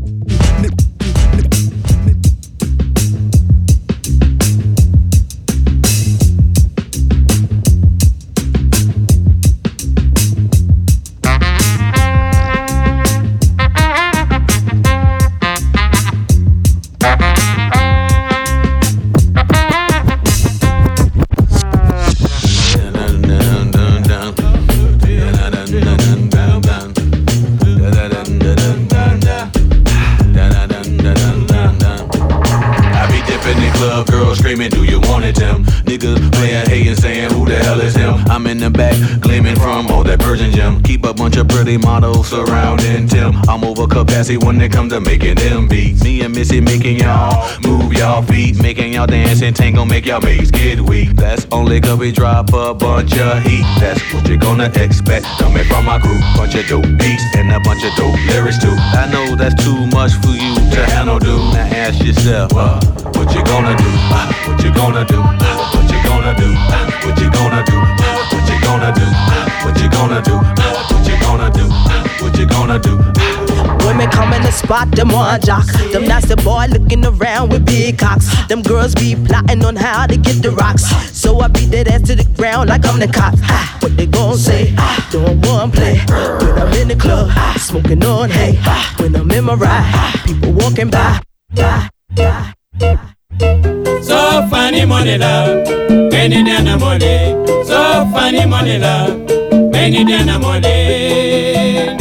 Girls 34.04 34.38
screaming, 34.38 34.70
do 34.70 34.84
you 34.84 35.00
want 35.00 35.24
it, 35.24 35.36
Tim? 35.36 35.64
Niggas 35.84 36.32
playing, 36.32 36.66
hating, 36.66 36.94
saying, 36.94 37.30
who 37.32 37.44
the 37.46 37.56
hell 37.56 37.80
is 37.80 37.94
him? 37.94 38.14
I'm 38.28 38.46
in 38.46 38.58
the 38.58 38.70
back, 38.70 38.94
gleaming 39.20 39.56
from 39.56 39.88
all 39.88 40.04
that 40.04 40.20
Persian 40.20 40.52
gem. 40.52 40.82
Keep 40.82 41.04
a 41.04 41.14
bunch 41.14 41.36
of 41.36 41.48
pretty 41.48 41.76
models 41.76 42.28
surrounding 42.28 43.08
Tim. 43.08 43.34
I'm 43.48 43.64
over 43.64 43.86
capacity 43.86 44.38
when 44.38 44.60
it 44.60 44.72
comes 44.72 44.92
to 44.92 45.00
making 45.00 45.36
them 45.36 45.68
beats. 45.68 46.02
Me 46.02 46.22
and 46.22 46.34
Missy 46.34 46.60
making 46.60 46.98
y'all 46.98 47.48
move 47.62 47.92
y'all 47.92 48.22
feet, 48.22 48.60
making 48.62 48.92
y'all 48.92 49.06
dance 49.06 49.42
and 49.42 49.54
tango, 49.54 49.84
make 49.84 50.06
y'all 50.06 50.20
mates 50.20 50.50
get 50.50 50.80
weak. 50.80 51.10
That's 51.16 51.46
only 51.52 51.80
cause 51.80 51.98
we 51.98 52.12
drop 52.12 52.52
a 52.52 52.74
bunch 52.74 53.16
of 53.18 53.42
heat. 53.42 53.64
That's 53.78 54.00
what 54.12 54.28
you're 54.28 54.38
gonna 54.38 54.70
expect 54.76 55.26
coming 55.38 55.64
from 55.64 55.84
my 55.84 55.98
group. 55.98 56.20
Bunch 56.36 56.54
of 56.54 56.66
dope 56.68 56.84
beats 56.98 57.24
and 57.36 57.50
a 57.50 57.60
bunch 57.60 57.84
of 57.84 57.94
dope 57.96 58.18
lyrics 58.28 58.58
too. 58.58 58.74
I 58.74 59.08
know 59.12 59.36
that's 59.36 59.62
too 59.64 59.86
much 59.88 60.12
for 60.22 60.30
you 60.30 60.54
to 60.54 60.86
handle, 60.86 61.18
dude. 61.18 61.54
Now 61.54 61.68
ask 61.74 62.04
yourself, 62.04 62.52
uh, 62.54 62.80
what 63.14 63.34
you 63.34 63.44
gonna 63.44 63.76
do? 63.76 63.89
Uh, 64.12 64.32
what 64.46 64.62
you 64.64 64.72
gonna 64.74 65.04
do? 65.04 65.20
What 65.20 65.86
you 65.90 66.00
gonna 66.04 66.34
do? 66.36 66.48
What 67.06 67.16
you 67.20 67.30
gonna 67.30 67.62
do? 67.64 67.76
What 68.32 68.46
you 68.50 68.58
gonna 68.60 68.92
do? 68.92 69.06
What 69.64 69.80
you 69.80 69.90
gonna 69.90 70.20
do? 70.22 70.36
What 70.92 71.06
you 71.06 71.16
gonna 71.20 71.50
do? 71.50 71.64
What 72.24 72.38
you 72.38 72.46
gonna 72.46 72.78
do? 72.78 72.96
Women 73.86 74.10
come 74.10 74.32
in 74.32 74.42
the 74.42 74.52
spot, 74.52 74.90
them 74.92 75.08
one 75.08 75.40
jock. 75.40 75.66
Them 75.92 76.04
nasty 76.06 76.36
boy 76.36 76.66
looking 76.70 77.04
around 77.04 77.50
with 77.50 77.66
big 77.66 77.98
cocks. 77.98 78.26
Them 78.46 78.62
girls 78.62 78.94
be 78.94 79.16
plotting 79.16 79.64
on 79.64 79.76
how 79.76 80.06
to 80.06 80.16
get 80.16 80.42
the 80.42 80.50
rocks. 80.50 80.84
So 81.16 81.40
I 81.40 81.48
beat 81.48 81.70
that 81.72 81.88
ass 81.88 82.02
to 82.02 82.14
the 82.14 82.24
ground 82.36 82.68
like 82.68 82.86
I'm 82.86 82.98
the 82.98 83.08
cop. 83.08 83.34
What 83.82 83.96
they 83.96 84.06
gon' 84.06 84.36
say? 84.36 84.74
Doing 85.10 85.40
one 85.42 85.70
play. 85.70 85.98
When 86.08 86.58
I'm 86.58 86.72
in 86.74 86.88
the 86.88 86.96
club, 86.96 87.30
smoking 87.58 88.04
on 88.04 88.30
hay. 88.30 88.56
When 88.98 89.14
I'm 89.16 89.30
in 89.30 89.44
my 89.44 89.54
ride, 89.54 90.20
people 90.24 90.52
walking 90.52 90.90
by. 90.90 91.20
So 91.54 91.64
funny 91.64 91.88
money 92.86 93.19
so 93.38 94.18
fani 94.50 94.82
monela 94.86 95.46
meni 96.10 96.42
dena 96.44 96.76
mole. 96.78 97.14
So 97.66 97.80
fani 98.12 98.40
monela 98.52 99.06
meni 99.72 100.04
dena 100.04 100.38
mole. 100.38 101.96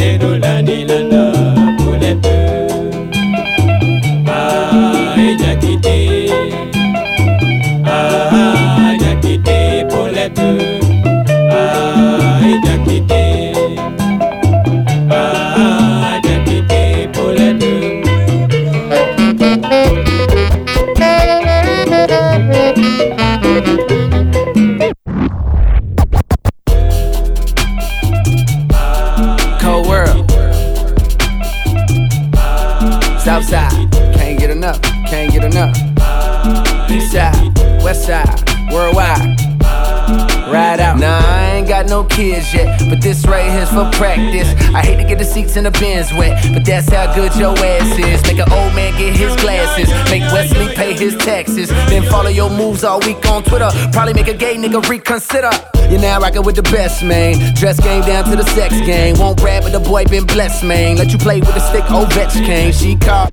Kids 42.19 42.53
yet, 42.53 42.67
but 42.89 43.01
this 43.01 43.25
right 43.25 43.49
here's 43.49 43.69
for 43.69 43.89
practice. 43.91 44.49
I 44.75 44.81
hate 44.81 44.97
to 44.97 45.05
get 45.05 45.19
the 45.19 45.23
seats 45.23 45.55
in 45.55 45.63
the 45.63 45.71
bins 45.71 46.11
wet, 46.13 46.35
but 46.53 46.65
that's 46.65 46.89
how 46.89 47.15
good 47.15 47.33
your 47.35 47.55
ass 47.57 47.91
is. 47.97 48.19
Make 48.27 48.39
an 48.45 48.51
old 48.51 48.73
man 48.75 48.91
get 48.99 49.15
his 49.15 49.33
glasses, 49.37 49.87
make 50.11 50.23
Wesley 50.33 50.67
pay 50.75 50.93
his 50.93 51.15
taxes, 51.15 51.69
then 51.89 52.03
follow 52.09 52.29
your 52.29 52.49
moves 52.49 52.83
all 52.83 52.99
week 52.99 53.23
on 53.25 53.43
Twitter. 53.43 53.69
Probably 53.93 54.13
make 54.13 54.27
a 54.27 54.33
gay 54.33 54.55
nigga 54.55 54.81
reconsider. 54.89 55.51
You're 55.89 56.01
now 56.01 56.19
rocking 56.19 56.43
with 56.43 56.57
the 56.57 56.67
best, 56.77 57.03
man. 57.03 57.55
Dress 57.55 57.79
game 57.79 58.01
down 58.01 58.25
to 58.25 58.35
the 58.35 58.47
sex 58.57 58.73
game. 58.81 59.17
Won't 59.17 59.41
rap, 59.41 59.63
but 59.63 59.71
the 59.71 59.79
boy 59.79 60.03
been 60.05 60.25
blessed, 60.25 60.63
man. 60.65 60.97
Let 60.97 61.11
you 61.13 61.17
play 61.17 61.39
with 61.39 61.53
the 61.53 61.63
stick, 61.69 61.85
Ovechkin. 61.85 62.73
She 62.73 62.95
called, 62.97 63.31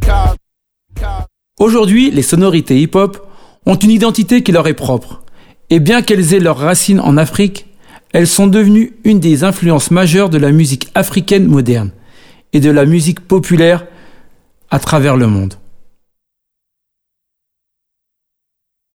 called. 0.00 0.36
Aujourd'hui, 1.58 2.10
les 2.10 2.22
sonorités 2.22 2.78
hip-hop 2.80 3.26
ont 3.66 3.76
une 3.76 3.90
identité 3.90 4.42
qui 4.42 4.52
leur 4.52 4.66
est 4.66 4.74
propre. 4.74 5.22
Et 5.68 5.78
bien 5.78 6.02
qu'elles 6.02 6.34
aient 6.34 6.40
leurs 6.40 6.58
racines 6.58 7.00
en 7.00 7.16
Afrique, 7.16 7.69
elles 8.12 8.26
sont 8.26 8.46
devenues 8.46 8.92
une 9.04 9.20
des 9.20 9.44
influences 9.44 9.90
majeures 9.90 10.30
de 10.30 10.38
la 10.38 10.50
musique 10.50 10.88
africaine 10.94 11.46
moderne 11.46 11.90
et 12.52 12.60
de 12.60 12.70
la 12.70 12.84
musique 12.84 13.20
populaire 13.20 13.86
à 14.70 14.78
travers 14.78 15.16
le 15.16 15.26
monde. 15.26 15.54